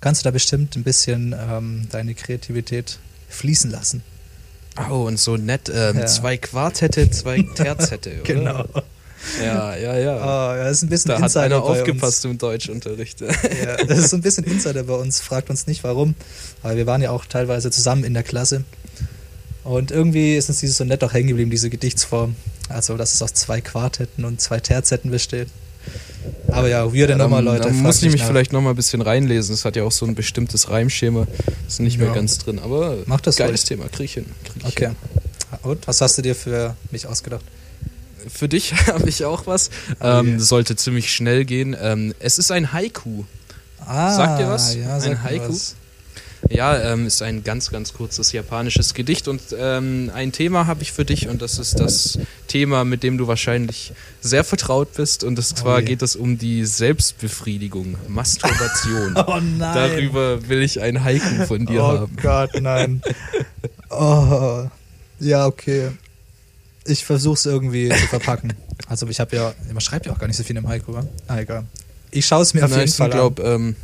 Kannst 0.00 0.22
du 0.22 0.24
da 0.24 0.32
bestimmt 0.32 0.74
ein 0.74 0.82
bisschen 0.82 1.36
ähm, 1.38 1.86
deine 1.92 2.14
Kreativität 2.14 2.98
fließen 3.32 3.70
lassen. 3.70 4.02
Oh, 4.90 5.02
und 5.04 5.18
so 5.18 5.36
nett, 5.36 5.70
ähm, 5.74 5.98
Ja. 5.98 6.06
zwei 6.06 6.36
Quartette, 6.36 7.10
zwei 7.10 7.42
Terzette, 7.54 8.12
oder? 8.14 8.22
Genau. 8.22 8.64
Ja, 9.40 9.76
ja, 9.76 9.96
ja. 9.98 10.16
Oh, 10.16 10.56
ja, 10.56 10.64
das 10.64 10.78
ist 10.78 10.82
ein 10.82 10.88
bisschen 10.88 11.10
da 11.10 11.14
hat 11.16 11.22
Insider 11.24 11.42
einer 11.44 11.60
bei 11.60 11.66
aufgepasst 11.66 12.24
im 12.24 12.38
Deutschunterricht. 12.38 13.20
Ja, 13.20 13.76
das 13.86 13.98
ist 13.98 14.10
so 14.10 14.16
ein 14.16 14.22
bisschen 14.22 14.44
Insider 14.44 14.82
bei 14.82 14.94
uns. 14.94 15.20
Fragt 15.20 15.48
uns 15.50 15.66
nicht 15.68 15.84
warum, 15.84 16.14
weil 16.62 16.76
wir 16.76 16.86
waren 16.86 17.00
ja 17.02 17.10
auch 17.10 17.24
teilweise 17.26 17.70
zusammen 17.70 18.02
in 18.02 18.14
der 18.14 18.24
Klasse. 18.24 18.64
Und 19.62 19.92
irgendwie 19.92 20.36
ist 20.36 20.48
uns 20.48 20.58
dieses 20.58 20.76
so 20.76 20.84
nett 20.84 21.04
auch 21.04 21.12
hängen 21.12 21.28
geblieben, 21.28 21.50
diese 21.52 21.70
Gedichtsform. 21.70 22.34
Also, 22.68 22.96
dass 22.96 23.14
es 23.14 23.22
aus 23.22 23.32
zwei 23.34 23.60
Quartetten 23.60 24.24
und 24.24 24.40
zwei 24.40 24.58
Terzetten 24.58 25.10
besteht. 25.12 25.48
Aber 26.48 26.68
ja, 26.68 26.92
weirde 26.94 27.16
Nummer, 27.16 27.38
Ähm, 27.38 27.44
Leute. 27.46 27.62
Da 27.68 27.70
muss 27.70 28.02
ich 28.02 28.10
mich 28.12 28.20
nach. 28.20 28.28
vielleicht 28.28 28.52
nochmal 28.52 28.74
ein 28.74 28.76
bisschen 28.76 29.00
reinlesen. 29.00 29.54
Es 29.54 29.64
hat 29.64 29.74
ja 29.76 29.84
auch 29.84 29.92
so 29.92 30.04
ein 30.06 30.14
bestimmtes 30.14 30.68
Reimschema. 30.70 31.26
Ist 31.66 31.80
nicht 31.80 31.98
mehr 31.98 32.08
Ja. 32.08 32.14
ganz 32.14 32.38
drin, 32.38 32.58
aber 32.58 32.98
Mach 33.06 33.20
das 33.20 33.36
geiles 33.36 33.62
ruhig. 33.62 33.68
Thema. 33.68 33.88
Krieg 33.88 34.04
ich 34.06 34.14
hin. 34.14 34.26
Krieg 34.44 34.56
ich 34.58 34.64
Okay. 34.66 34.86
hin. 34.88 34.96
Und 35.62 35.86
was 35.88 36.00
hast 36.00 36.18
du 36.18 36.22
dir 36.22 36.34
für 36.34 36.76
mich 36.90 37.06
ausgedacht? 37.06 37.44
Für 38.28 38.48
dich 38.48 38.72
habe 38.86 39.08
ich 39.08 39.24
auch 39.24 39.46
was. 39.46 39.70
Oh 40.00 40.04
Ähm. 40.06 40.38
Sollte 40.40 40.76
ziemlich 40.76 41.12
schnell 41.12 41.44
gehen. 41.44 41.76
Ähm, 41.80 42.14
es 42.20 42.38
ist 42.38 42.52
ein 42.52 42.72
Haiku. 42.72 43.24
Ah, 43.84 44.14
Sagt 44.14 44.40
dir 44.40 44.48
was? 44.48 44.74
Ja, 44.76 44.96
Ein 44.98 45.22
Haiku? 45.22 45.48
was. 45.48 45.74
Ja, 46.50 46.92
ähm, 46.92 47.06
ist 47.06 47.22
ein 47.22 47.44
ganz, 47.44 47.70
ganz 47.70 47.92
kurzes 47.94 48.32
japanisches 48.32 48.94
Gedicht 48.94 49.28
und 49.28 49.40
ähm, 49.56 50.10
ein 50.14 50.32
Thema 50.32 50.66
habe 50.66 50.82
ich 50.82 50.92
für 50.92 51.04
dich 51.04 51.28
und 51.28 51.40
das 51.40 51.58
ist 51.58 51.78
das 51.80 52.18
Thema, 52.48 52.84
mit 52.84 53.02
dem 53.02 53.16
du 53.16 53.26
wahrscheinlich 53.26 53.92
sehr 54.20 54.44
vertraut 54.44 54.94
bist 54.94 55.24
und 55.24 55.38
Oh 55.38 55.42
zwar 55.42 55.80
je. 55.80 55.86
geht 55.86 56.02
es 56.02 56.16
um 56.16 56.38
die 56.38 56.64
Selbstbefriedigung, 56.64 57.96
Masturbation. 58.08 59.14
Oh 59.26 59.38
nein. 59.40 59.74
Darüber 59.74 60.48
will 60.48 60.62
ich 60.62 60.80
ein 60.80 61.04
Haiku 61.04 61.46
von 61.46 61.64
dir 61.64 61.82
oh 61.82 61.86
haben. 61.86 62.16
Gott, 62.20 62.50
nein. 62.60 63.02
oh, 63.90 64.66
ja, 65.20 65.46
okay. 65.46 65.90
Ich 66.84 67.04
versuche 67.04 67.34
es 67.34 67.46
irgendwie 67.46 67.88
zu 67.88 68.06
verpacken. 68.08 68.54
Also 68.88 69.06
ich 69.06 69.20
habe 69.20 69.36
ja, 69.36 69.54
man 69.72 69.80
schreibt 69.80 70.06
ja 70.06 70.12
auch 70.12 70.18
gar 70.18 70.26
nicht 70.26 70.36
so 70.36 70.42
viel 70.42 70.56
im 70.56 70.66
Haiku, 70.66 70.94
wa? 70.94 71.06
Ah, 71.28 71.38
egal. 71.38 71.64
Ich 72.10 72.26
schaue 72.26 72.42
es 72.42 72.52
mir 72.52 72.64
auf 72.64 72.70
jeden 72.70 72.80
Fall 72.80 72.88
sind, 72.88 73.04
an. 73.04 73.10
glaube 73.12 73.42
ähm, 73.42 73.76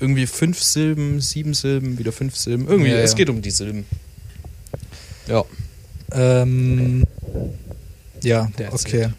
irgendwie 0.00 0.26
fünf 0.26 0.62
Silben, 0.62 1.20
sieben 1.20 1.54
Silben, 1.54 1.98
wieder 1.98 2.12
fünf 2.12 2.36
Silben. 2.36 2.68
Irgendwie, 2.68 2.90
Ja, 2.90 2.96
es 2.98 3.12
ja. 3.12 3.16
geht 3.16 3.30
um 3.30 3.42
die 3.42 3.50
Silben. 3.50 3.84
Ja. 5.26 5.44
Ähm, 6.12 7.04
ja, 8.22 8.48
Der 8.58 8.72
okay. 8.72 8.86
erzählt. 9.00 9.14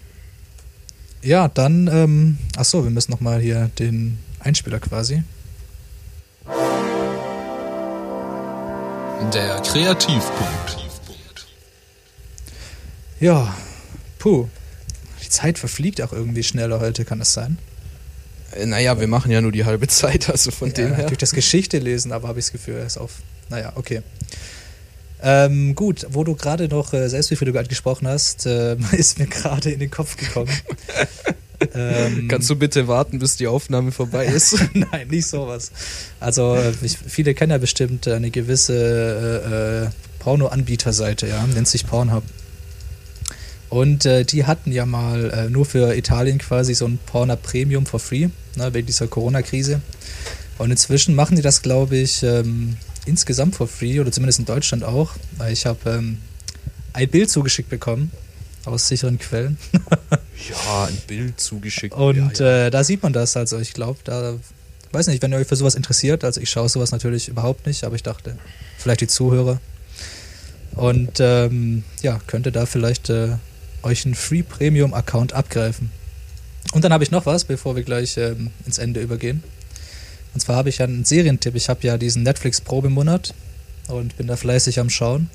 Ja, 1.21 1.47
dann, 1.49 1.87
ähm, 1.91 2.37
ach 2.55 2.65
so, 2.65 2.83
wir 2.83 2.91
müssen 2.91 3.11
nochmal 3.11 3.41
hier 3.41 3.69
den 3.77 4.19
Einspieler 4.39 4.79
quasi. 4.79 5.23
Der 9.33 9.61
Kreativpunkt. 9.61 10.77
Ja, 13.19 13.53
puh. 14.17 14.47
Die 15.23 15.29
Zeit 15.29 15.59
verfliegt 15.59 16.01
auch 16.01 16.13
irgendwie 16.13 16.41
schneller 16.43 16.79
heute, 16.79 17.03
kann 17.03 17.19
das 17.19 17.33
sein? 17.33 17.57
Äh, 18.55 18.65
Naja, 18.65 18.99
wir 18.99 19.07
machen 19.07 19.31
ja 19.31 19.41
nur 19.41 19.51
die 19.51 19.65
halbe 19.65 19.87
Zeit, 19.87 20.29
also 20.29 20.51
von 20.51 20.73
dem 20.73 20.91
ja, 20.91 20.95
her. 20.95 21.05
Durch 21.07 21.17
das 21.17 21.31
Geschichte 21.31 21.79
lesen, 21.79 22.11
aber 22.11 22.27
habe 22.27 22.39
ich 22.39 22.45
das 22.45 22.51
Gefühl, 22.51 22.75
er 22.75 22.85
ist 22.85 22.97
auf. 22.97 23.11
Naja, 23.49 23.73
okay. 23.75 24.01
Ähm, 25.21 25.75
gut, 25.75 26.07
wo 26.11 26.23
du 26.23 26.35
gerade 26.35 26.67
noch 26.69 26.93
äh, 26.93 27.09
Selbstbefriedigung 27.09 27.59
angesprochen 27.59 28.07
hast, 28.07 28.45
ähm, 28.45 28.85
ist 28.91 29.19
mir 29.19 29.27
gerade 29.27 29.71
in 29.71 29.79
den 29.79 29.91
Kopf 29.91 30.15
gekommen. 30.15 30.51
ähm, 31.73 32.27
Kannst 32.29 32.49
du 32.49 32.55
bitte 32.55 32.87
warten, 32.87 33.19
bis 33.19 33.35
die 33.35 33.47
Aufnahme 33.47 33.91
vorbei 33.91 34.25
ist? 34.33 34.55
Nein, 34.73 35.09
nicht 35.09 35.27
sowas. 35.27 35.71
Also, 36.19 36.55
äh, 36.55 36.71
ich, 36.81 36.97
viele 36.97 37.33
kennen 37.33 37.51
ja 37.51 37.57
bestimmt 37.57 38.07
eine 38.07 38.31
gewisse 38.31 38.73
äh, 38.73 39.85
äh, 39.85 39.89
Porno-Anbieterseite, 40.19 41.27
ja, 41.27 41.45
nennt 41.47 41.67
sich 41.67 41.85
Pornhub. 41.85 42.23
Und 43.69 44.05
äh, 44.05 44.25
die 44.25 44.45
hatten 44.45 44.71
ja 44.71 44.85
mal 44.85 45.29
äh, 45.31 45.49
nur 45.49 45.65
für 45.65 45.95
Italien 45.95 46.39
quasi 46.39 46.73
so 46.73 46.85
ein 46.85 46.97
Pornhub 47.05 47.41
Premium 47.43 47.85
for 47.85 47.99
free, 47.99 48.29
ne, 48.55 48.73
wegen 48.73 48.87
dieser 48.87 49.07
Corona-Krise. 49.07 49.81
Und 50.57 50.71
inzwischen 50.71 51.15
machen 51.15 51.35
die 51.35 51.41
das, 51.41 51.61
glaube 51.61 51.97
ich, 51.97 52.23
ähm, 52.23 52.77
insgesamt 53.05 53.55
for 53.55 53.67
free 53.67 53.99
oder 53.99 54.11
zumindest 54.11 54.39
in 54.39 54.45
Deutschland 54.45 54.83
auch. 54.83 55.11
Weil 55.37 55.53
ich 55.53 55.65
habe 55.65 55.89
ähm, 55.89 56.17
ein 56.93 57.09
Bild 57.09 57.29
zugeschickt 57.29 57.69
bekommen 57.69 58.11
aus 58.65 58.87
sicheren 58.87 59.19
Quellen. 59.19 59.57
ja, 60.11 60.85
ein 60.85 60.97
Bild 61.07 61.39
zugeschickt. 61.39 61.95
Und 61.95 62.39
ja, 62.39 62.45
ja. 62.45 62.67
Äh, 62.67 62.71
da 62.71 62.83
sieht 62.83 63.03
man 63.03 63.13
das. 63.13 63.37
Also 63.37 63.59
ich 63.59 63.73
glaube, 63.73 63.99
da 64.03 64.35
weiß 64.91 65.07
nicht, 65.07 65.21
wenn 65.21 65.31
ihr 65.31 65.37
euch 65.37 65.47
für 65.47 65.55
sowas 65.55 65.75
interessiert, 65.75 66.23
also 66.23 66.41
ich 66.41 66.49
schaue 66.49 66.69
sowas 66.69 66.91
natürlich 66.91 67.27
überhaupt 67.27 67.67
nicht, 67.67 67.83
aber 67.83 67.95
ich 67.95 68.03
dachte, 68.03 68.37
vielleicht 68.77 69.01
die 69.01 69.07
Zuhörer. 69.07 69.59
Und 70.75 71.19
ähm, 71.19 71.83
ja, 72.01 72.19
könnte 72.27 72.51
da 72.51 72.65
vielleicht 72.65 73.09
äh, 73.09 73.37
euch 73.83 74.05
einen 74.05 74.15
Free 74.15 74.43
Premium 74.43 74.93
Account 74.93 75.33
abgreifen. 75.33 75.91
Und 76.73 76.83
dann 76.83 76.93
habe 76.93 77.03
ich 77.03 77.11
noch 77.11 77.25
was, 77.25 77.45
bevor 77.45 77.75
wir 77.75 77.83
gleich 77.83 78.17
ähm, 78.17 78.51
ins 78.65 78.77
Ende 78.77 79.01
übergehen. 79.01 79.43
Und 80.33 80.41
zwar 80.41 80.55
habe 80.55 80.69
ich 80.69 80.77
ja 80.77 80.85
einen 80.85 81.05
Serientipp. 81.05 81.55
Ich 81.55 81.69
habe 81.69 81.85
ja 81.85 81.97
diesen 81.97 82.23
Netflix 82.23 82.61
Probemonat 82.61 83.33
und 83.87 84.15
bin 84.17 84.27
da 84.27 84.35
fleißig 84.35 84.79
am 84.79 84.89
Schauen. 84.89 85.29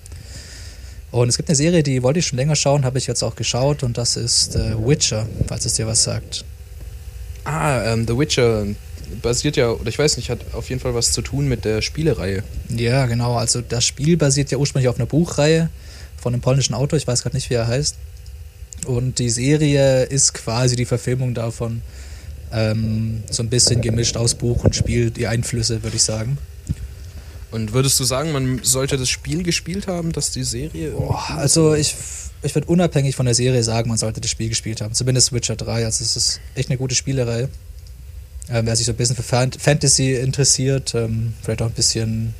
Und 1.10 1.28
es 1.28 1.36
gibt 1.36 1.48
eine 1.48 1.56
Serie, 1.56 1.82
die 1.82 2.02
wollte 2.02 2.18
ich 2.18 2.26
schon 2.26 2.38
länger 2.38 2.56
schauen, 2.56 2.84
habe 2.84 2.98
ich 2.98 3.06
jetzt 3.06 3.22
auch 3.22 3.36
geschaut 3.36 3.84
und 3.84 3.98
das 3.98 4.16
ist 4.16 4.56
äh, 4.56 4.74
Witcher, 4.76 5.28
falls 5.46 5.64
es 5.64 5.74
dir 5.74 5.86
was 5.86 6.02
sagt. 6.02 6.44
Ah, 7.44 7.92
ähm, 7.92 8.04
The 8.06 8.18
Witcher 8.18 8.66
basiert 9.22 9.56
ja, 9.56 9.70
oder 9.70 9.88
ich 9.88 9.98
weiß 9.98 10.16
nicht, 10.16 10.30
hat 10.30 10.40
auf 10.54 10.70
jeden 10.70 10.80
Fall 10.80 10.94
was 10.94 11.12
zu 11.12 11.22
tun 11.22 11.46
mit 11.46 11.64
der 11.64 11.82
Spielereihe. 11.82 12.42
Ja, 12.68 13.06
genau. 13.06 13.36
Also 13.36 13.60
das 13.60 13.84
Spiel 13.86 14.16
basiert 14.16 14.50
ja 14.50 14.58
ursprünglich 14.58 14.88
auf 14.88 14.96
einer 14.96 15.06
Buchreihe 15.06 15.70
von 16.16 16.32
einem 16.32 16.40
polnischen 16.40 16.74
Autor, 16.74 16.96
ich 16.96 17.06
weiß 17.06 17.22
gerade 17.22 17.36
nicht, 17.36 17.48
wie 17.50 17.54
er 17.54 17.68
heißt. 17.68 17.96
Und 18.84 19.18
die 19.18 19.30
Serie 19.30 20.04
ist 20.04 20.34
quasi 20.34 20.76
die 20.76 20.84
Verfilmung 20.84 21.34
davon. 21.34 21.82
Ähm, 22.52 23.22
so 23.30 23.42
ein 23.42 23.48
bisschen 23.48 23.80
gemischt 23.80 24.16
aus 24.16 24.34
Buch 24.34 24.64
und 24.64 24.76
Spiel, 24.76 25.10
die 25.10 25.26
Einflüsse, 25.26 25.82
würde 25.82 25.96
ich 25.96 26.02
sagen. 26.02 26.38
Und 27.50 27.72
würdest 27.72 27.98
du 28.00 28.04
sagen, 28.04 28.32
man 28.32 28.60
sollte 28.64 28.96
das 28.96 29.08
Spiel 29.08 29.42
gespielt 29.42 29.86
haben, 29.86 30.12
dass 30.12 30.32
die 30.32 30.42
Serie. 30.42 30.90
Boah, 30.90 31.24
also 31.30 31.74
ich, 31.74 31.94
ich 32.42 32.54
würde 32.54 32.66
unabhängig 32.66 33.14
von 33.14 33.26
der 33.26 33.34
Serie 33.34 33.62
sagen, 33.62 33.88
man 33.88 33.98
sollte 33.98 34.20
das 34.20 34.30
Spiel 34.30 34.48
gespielt 34.48 34.80
haben. 34.80 34.92
Zumindest 34.92 35.32
Witcher 35.32 35.54
3. 35.54 35.84
Also 35.84 36.02
es 36.02 36.16
ist 36.16 36.40
echt 36.56 36.68
eine 36.68 36.78
gute 36.78 36.96
Spielerei. 36.96 37.48
Ähm, 38.50 38.66
wer 38.66 38.76
sich 38.76 38.86
so 38.86 38.92
ein 38.92 38.96
bisschen 38.96 39.16
für 39.16 39.22
Fan 39.22 39.52
Fantasy 39.52 40.14
interessiert, 40.14 40.94
ähm, 40.94 41.34
vielleicht 41.42 41.62
auch 41.62 41.66
ein 41.66 41.72
bisschen, 41.72 42.34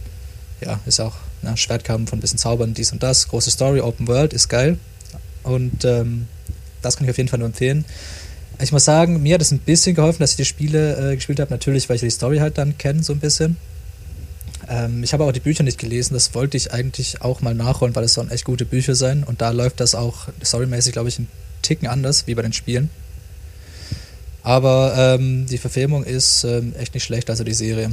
ja, 0.61 0.81
ist 0.85 1.01
auch 1.01 1.15
ne, 1.43 1.57
Schwertkampf 1.57 2.13
und 2.13 2.19
ein 2.19 2.21
bisschen 2.21 2.39
Zaubern, 2.39 2.75
dies 2.75 2.93
und 2.93 3.03
das. 3.03 3.29
Große 3.29 3.51
Story, 3.51 3.81
Open 3.81 4.09
World, 4.09 4.33
ist 4.33 4.49
geil. 4.49 4.79
Und 5.45 5.85
ähm, 5.85 6.27
das 6.83 6.97
kann 6.97 7.05
ich 7.05 7.11
auf 7.11 7.17
jeden 7.17 7.29
Fall 7.29 7.39
nur 7.39 7.47
empfehlen. 7.47 7.85
Ich 8.61 8.73
muss 8.73 8.85
sagen, 8.85 9.23
mir 9.23 9.35
hat 9.35 9.43
es 9.43 9.51
ein 9.51 9.59
bisschen 9.59 9.95
geholfen, 9.95 10.21
dass 10.21 10.33
ich 10.33 10.37
die 10.37 10.45
Spiele 10.45 11.13
äh, 11.13 11.15
gespielt 11.17 11.41
habe. 11.41 11.51
Natürlich, 11.51 11.89
weil 11.89 11.97
ich 11.97 12.03
die 12.03 12.11
Story 12.11 12.39
halt 12.39 12.59
dann 12.59 12.79
kenne, 12.79 13.03
so 13.03 13.13
ein 13.13 13.21
bisschen. 13.21 13.57
Ähm, 14.69 15.03
ich 15.03 15.13
habe 15.13 15.25
auch 15.25 15.33
die 15.33 15.41
Bücher 15.41 15.65
nicht 15.65 15.79
gelesen. 15.79 16.15
Das 16.15 16.35
wollte 16.35 16.57
ich 16.57 16.73
eigentlich 16.73 17.23
auch 17.23 17.41
mal 17.41 17.55
nachholen, 17.55 17.95
weil 17.95 18.05
es 18.05 18.15
sollen 18.15 18.31
echt 18.31 18.45
gute 18.45 18.65
Bücher 18.65 18.95
sein. 18.95 19.25
Und 19.25 19.41
da 19.41 19.51
läuft 19.51 19.81
das 19.81 19.95
auch 19.95 20.29
storymäßig, 20.43 20.93
glaube 20.93 21.09
ich, 21.09 21.19
ein 21.19 21.29
Ticken 21.63 21.89
anders 21.89 22.27
wie 22.27 22.35
bei 22.35 22.43
den 22.43 22.53
Spielen. 22.53 22.91
Aber 24.43 24.95
ähm, 24.97 25.47
die 25.47 25.59
Verfilmung 25.59 26.05
ist 26.05 26.45
ähm, 26.45 26.75
echt 26.79 26.95
nicht 26.95 27.05
schlecht, 27.05 27.31
also 27.31 27.45
die 27.45 27.55
Serie. 27.55 27.91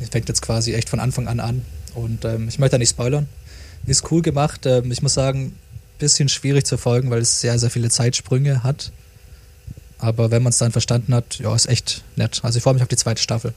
Die 0.00 0.04
fängt 0.06 0.28
jetzt 0.28 0.42
quasi 0.42 0.74
echt 0.74 0.88
von 0.88 1.00
Anfang 1.00 1.26
an 1.26 1.40
an. 1.40 1.62
Und 1.94 2.24
ähm, 2.24 2.48
ich 2.48 2.58
möchte 2.58 2.72
da 2.74 2.78
nicht 2.78 2.90
spoilern. 2.90 3.26
Ist 3.84 4.10
cool 4.10 4.22
gemacht. 4.22 4.64
Ähm, 4.64 4.90
ich 4.92 5.02
muss 5.02 5.14
sagen, 5.14 5.56
bisschen 5.98 6.28
schwierig 6.28 6.64
zu 6.66 6.76
folgen, 6.78 7.10
weil 7.10 7.20
es 7.20 7.40
sehr, 7.40 7.58
sehr 7.58 7.70
viele 7.70 7.90
Zeitsprünge 7.90 8.62
hat. 8.62 8.92
Aber 9.98 10.30
wenn 10.30 10.42
man 10.42 10.50
es 10.50 10.58
dann 10.58 10.70
verstanden 10.72 11.12
hat, 11.14 11.38
ja, 11.40 11.54
ist 11.54 11.66
echt 11.68 12.04
nett. 12.16 12.40
Also 12.44 12.58
ich 12.58 12.62
freue 12.62 12.74
mich 12.74 12.82
auf 12.82 12.88
die 12.88 12.96
zweite 12.96 13.20
Staffel. 13.20 13.52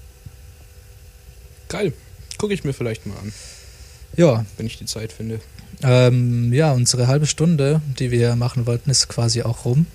Geil. 1.69 1.93
Gucke 2.37 2.53
ich 2.53 2.63
mir 2.63 2.73
vielleicht 2.73 3.05
mal 3.05 3.15
an, 3.17 3.31
Ja, 4.17 4.45
wenn 4.57 4.65
ich 4.65 4.77
die 4.77 4.85
Zeit 4.85 5.13
finde. 5.13 5.39
ähm, 5.83 6.51
ja, 6.51 6.71
unsere 6.71 7.07
halbe 7.07 7.27
Stunde, 7.27 7.81
die 7.99 8.09
wir 8.11 8.35
machen 8.35 8.65
wollten, 8.65 8.89
ist 8.89 9.07
quasi 9.07 9.43
auch 9.43 9.65
rum. 9.65 9.85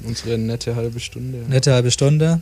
Unsere 0.00 0.36
nette 0.36 0.74
halbe 0.76 0.98
Stunde. 1.00 1.38
Nette 1.48 1.72
halbe 1.72 1.90
Stunde. 1.92 2.40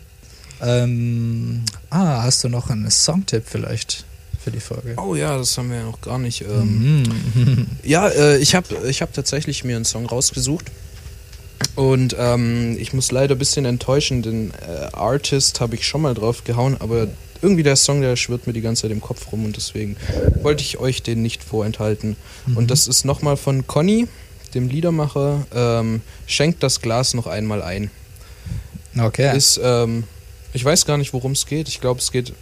Ähm, 0.62 1.62
ah, 1.90 2.22
hast 2.22 2.42
du 2.44 2.48
noch 2.48 2.70
einen 2.70 2.90
Songtipp 2.90 3.44
vielleicht 3.46 4.04
für 4.42 4.50
die 4.50 4.61
Folge? 4.61 4.94
Oh 4.96 5.14
ja, 5.14 5.37
das 5.38 5.57
haben 5.57 5.70
wir 5.70 5.78
ja 5.78 5.85
noch 5.85 6.00
gar 6.00 6.18
nicht. 6.18 6.42
Ähm, 6.42 7.02
Mhm. 7.35 7.66
Ja, 7.83 8.09
äh, 8.09 8.38
ich 8.38 8.55
habe 8.55 8.88
ich 8.88 9.02
hab 9.02 9.12
tatsächlich 9.12 9.64
mir 9.64 9.76
einen 9.76 9.85
Song 9.85 10.07
rausgesucht. 10.07 10.66
Und 11.74 12.14
ähm, 12.18 12.76
ich 12.78 12.92
muss 12.92 13.12
leider 13.12 13.35
ein 13.35 13.38
bisschen 13.38 13.64
enttäuschen, 13.64 14.20
den 14.22 14.50
äh, 14.50 14.94
Artist 14.94 15.61
habe 15.61 15.74
ich 15.76 15.87
schon 15.87 16.02
mal 16.02 16.12
drauf 16.12 16.44
gehauen, 16.44 16.76
aber 16.81 17.07
irgendwie 17.40 17.62
der 17.62 17.76
Song, 17.76 18.02
der 18.02 18.16
schwirrt 18.16 18.46
mir 18.46 18.52
die 18.52 18.61
ganze 18.61 18.83
Zeit 18.83 18.90
im 18.90 19.00
Kopf 19.00 19.33
rum 19.33 19.44
und 19.44 19.57
deswegen 19.57 19.96
wollte 20.42 20.62
ich 20.62 20.78
euch 20.78 21.02
den 21.02 21.22
nicht 21.22 21.42
vorenthalten. 21.42 22.16
Und 22.55 22.70
das 22.70 22.87
ist 22.88 23.05
nochmal 23.05 23.37
von 23.37 23.66
Conny, 23.66 24.07
dem 24.55 24.68
Liedermacher, 24.68 25.46
ähm, 25.55 26.02
Schenkt 26.26 26.62
das 26.62 26.81
Glas 26.81 27.14
noch 27.14 27.26
einmal 27.26 27.62
ein. 27.62 27.90
Okay. 28.98 29.37
Ist, 29.37 29.59
ähm, 29.62 30.05
ich 30.52 30.64
weiß 30.64 30.85
gar 30.85 30.98
nicht, 30.98 31.12
worum 31.12 31.33
es 31.33 31.46
geht. 31.46 31.68
Ich 31.68 31.81
glaube, 31.81 32.00
es 32.00 32.12
geht, 32.12 32.33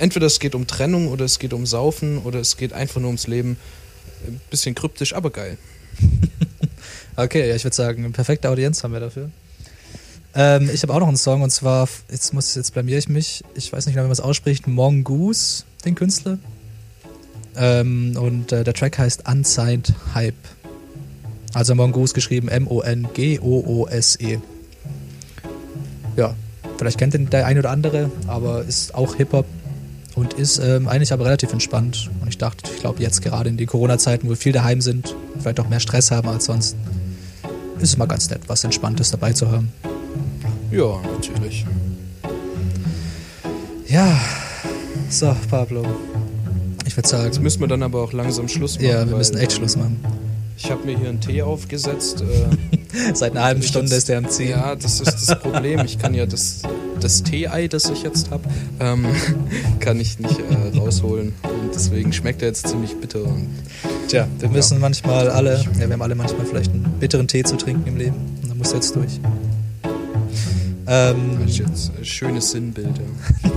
entweder 0.00 0.26
es 0.26 0.40
geht 0.40 0.54
um 0.54 0.66
Trennung 0.66 1.08
oder 1.08 1.24
es 1.24 1.38
geht 1.38 1.52
um 1.52 1.66
Saufen 1.66 2.18
oder 2.18 2.40
es 2.40 2.56
geht 2.56 2.72
einfach 2.72 3.00
nur 3.00 3.08
ums 3.08 3.26
Leben. 3.26 3.56
Ein 4.26 4.40
bisschen 4.50 4.74
kryptisch, 4.74 5.14
aber 5.14 5.30
geil. 5.30 5.56
Okay, 7.16 7.46
ja, 7.46 7.54
ich 7.54 7.64
würde 7.64 7.76
sagen, 7.76 8.04
eine 8.04 8.12
perfekte 8.12 8.48
Audienz 8.48 8.82
haben 8.82 8.92
wir 8.92 9.00
dafür. 9.00 9.30
Ähm, 10.34 10.70
ich 10.72 10.82
habe 10.82 10.94
auch 10.94 11.00
noch 11.00 11.08
einen 11.08 11.18
Song 11.18 11.42
und 11.42 11.50
zwar, 11.50 11.86
jetzt 12.10 12.32
muss 12.32 12.54
jetzt 12.54 12.72
blamier 12.72 12.96
ich 12.96 13.10
mich, 13.10 13.42
ich 13.54 13.70
weiß 13.70 13.84
nicht 13.84 13.94
genau, 13.94 14.04
wie 14.04 14.08
man 14.08 14.12
es 14.12 14.20
ausspricht, 14.20 14.66
Mongoose, 14.66 15.64
den 15.84 15.96
Künstler. 15.96 16.38
Ähm, 17.56 18.16
und 18.16 18.52
äh, 18.52 18.64
der 18.64 18.72
Track 18.72 18.98
heißt 18.98 19.28
Unsigned 19.28 19.92
Hype. 20.14 20.34
Also 21.52 21.74
Mongoose 21.74 22.14
geschrieben 22.14 22.48
M-O-N-G-O-O-S-E. 22.48 24.38
Ja, 26.16 26.34
vielleicht 26.78 26.96
kennt 26.96 27.12
den 27.12 27.28
der 27.28 27.44
ein 27.44 27.58
oder 27.58 27.70
andere, 27.70 28.10
aber 28.28 28.64
ist 28.64 28.94
auch 28.94 29.16
Hip-Hop 29.16 29.44
und 30.20 30.34
ist 30.34 30.58
ähm, 30.58 30.86
eigentlich 30.86 31.12
aber 31.12 31.24
relativ 31.24 31.52
entspannt. 31.52 32.10
Und 32.20 32.28
ich 32.28 32.38
dachte, 32.38 32.70
ich 32.74 32.80
glaube 32.80 33.02
jetzt 33.02 33.22
gerade 33.22 33.48
in 33.48 33.56
die 33.56 33.66
Corona-Zeiten, 33.66 34.26
wo 34.26 34.30
wir 34.30 34.36
viel 34.36 34.52
daheim 34.52 34.80
sind, 34.80 35.16
vielleicht 35.38 35.58
auch 35.60 35.68
mehr 35.68 35.80
Stress 35.80 36.10
haben 36.10 36.28
als 36.28 36.44
sonst, 36.44 36.76
ist 37.78 37.88
es 37.90 37.96
mal 37.96 38.06
ganz 38.06 38.28
nett, 38.30 38.42
was 38.46 38.62
Entspanntes 38.64 39.10
dabei 39.10 39.32
zu 39.32 39.50
haben. 39.50 39.72
Ja, 40.70 41.00
natürlich. 41.14 41.64
Ja, 43.88 44.20
so, 45.08 45.34
Pablo. 45.50 45.82
Ich 46.86 46.96
würde 46.96 47.08
Jetzt 47.08 47.10
sagen, 47.10 47.42
müssen 47.42 47.60
wir 47.60 47.68
dann 47.68 47.82
aber 47.82 48.02
auch 48.02 48.12
langsam 48.12 48.46
Schluss 48.48 48.76
machen. 48.76 48.86
ja, 48.88 49.08
wir 49.08 49.16
müssen 49.16 49.36
echt 49.36 49.52
Schluss 49.52 49.76
machen. 49.76 49.98
Ich 50.56 50.70
habe 50.70 50.84
mir 50.84 50.96
hier 50.98 51.08
einen 51.08 51.20
Tee 51.20 51.40
aufgesetzt. 51.42 52.20
Äh, 52.22 53.14
Seit 53.14 53.32
einer 53.32 53.44
halben 53.44 53.62
Stunde 53.62 53.86
jetzt- 53.88 53.98
ist 53.98 54.08
der 54.08 54.18
am 54.18 54.28
Ziel. 54.28 54.50
ja, 54.50 54.76
das 54.76 55.00
ist 55.00 55.28
das 55.28 55.38
Problem. 55.40 55.80
Ich 55.86 55.98
kann 55.98 56.12
ja 56.14 56.26
das, 56.26 56.62
das 57.00 57.22
Tee-Ei, 57.22 57.68
das 57.68 57.90
ich 57.90 58.02
jetzt 58.02 58.30
habe, 58.30 58.44
ähm, 58.80 59.06
kann 59.80 59.98
ich 60.00 60.18
nicht 60.18 60.38
äh, 60.38 60.78
rausholen. 60.78 61.32
Und 61.42 61.74
deswegen 61.74 62.12
schmeckt 62.12 62.42
er 62.42 62.48
jetzt 62.48 62.68
ziemlich 62.68 62.96
bitter. 62.96 63.24
Und 63.24 63.48
Tja, 64.08 64.26
wir 64.38 64.48
müssen 64.48 64.80
manchmal 64.80 65.30
alle, 65.30 65.56
ja, 65.56 65.78
wir 65.78 65.92
haben 65.92 66.02
alle 66.02 66.14
manchmal 66.14 66.46
vielleicht 66.46 66.72
einen 66.72 66.84
bitteren 67.00 67.28
Tee 67.28 67.42
zu 67.42 67.56
trinken 67.56 67.86
im 67.86 67.96
Leben. 67.96 68.16
Und 68.42 68.50
dann 68.50 68.58
muss 68.58 68.72
jetzt 68.72 68.94
durch. 68.96 69.20
Ähm, 70.86 71.38
das 71.42 71.50
ist 71.52 71.58
jetzt 71.58 71.92
ein 71.96 72.04
schönes 72.04 72.50
Sinnbild. 72.50 72.98
Ja. 72.98 73.50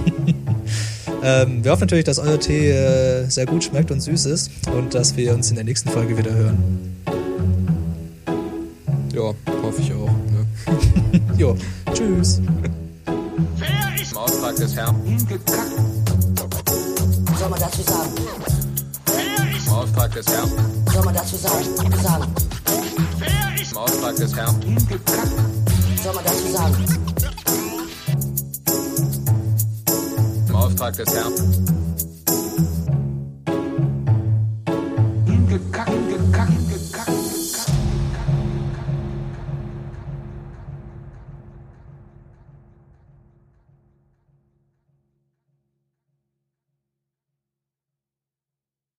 ähm, 1.43 1.63
wir 1.63 1.71
hoffen 1.71 1.81
natürlich, 1.81 2.05
dass 2.05 2.19
euer 2.19 2.39
Tee 2.39 2.69
äh, 2.69 3.27
sehr 3.29 3.47
gut 3.47 3.63
schmeckt 3.63 3.89
und 3.89 4.01
süß 4.01 4.25
ist 4.27 4.51
und 4.75 4.93
dass 4.93 5.17
wir 5.17 5.33
uns 5.33 5.49
in 5.49 5.55
der 5.55 5.63
nächsten 5.65 5.89
Folge 5.89 6.17
wieder 6.17 6.33
hören. 6.33 6.57
ja, 9.13 9.33
hoffe 9.63 9.81
ich 9.81 9.93
auch. 9.93 10.07
Ne? 10.07 10.45
Jo, 11.37 11.55
tschüss. 11.93 12.41
Des 14.63 14.77
Herrn. 14.77 14.95
Hingekackt. 15.03 15.71
Soll 17.37 17.49
man 17.49 17.59
dazu 17.59 17.81
sagen? 17.81 18.11
Im 19.65 19.73
Auftrag 19.73 20.13
des 20.13 20.25
Herrn. 20.27 20.49
Soll 20.93 21.03
man 21.03 21.13
dazu 21.13 21.35
sagen? 21.35 21.65
Sagen. 22.01 22.35
Im 23.71 23.77
Auftrag 23.77 24.15
des 24.15 24.33
Herrn. 24.33 24.61
Hingekackt. 24.61 25.31
Soll 26.01 26.13
man 26.15 26.23
dazu 26.23 26.51
sagen? 26.53 26.85
Im 30.47 30.55
Auftrag 30.55 30.95
des 30.95 31.13
Herrn. 31.13 31.82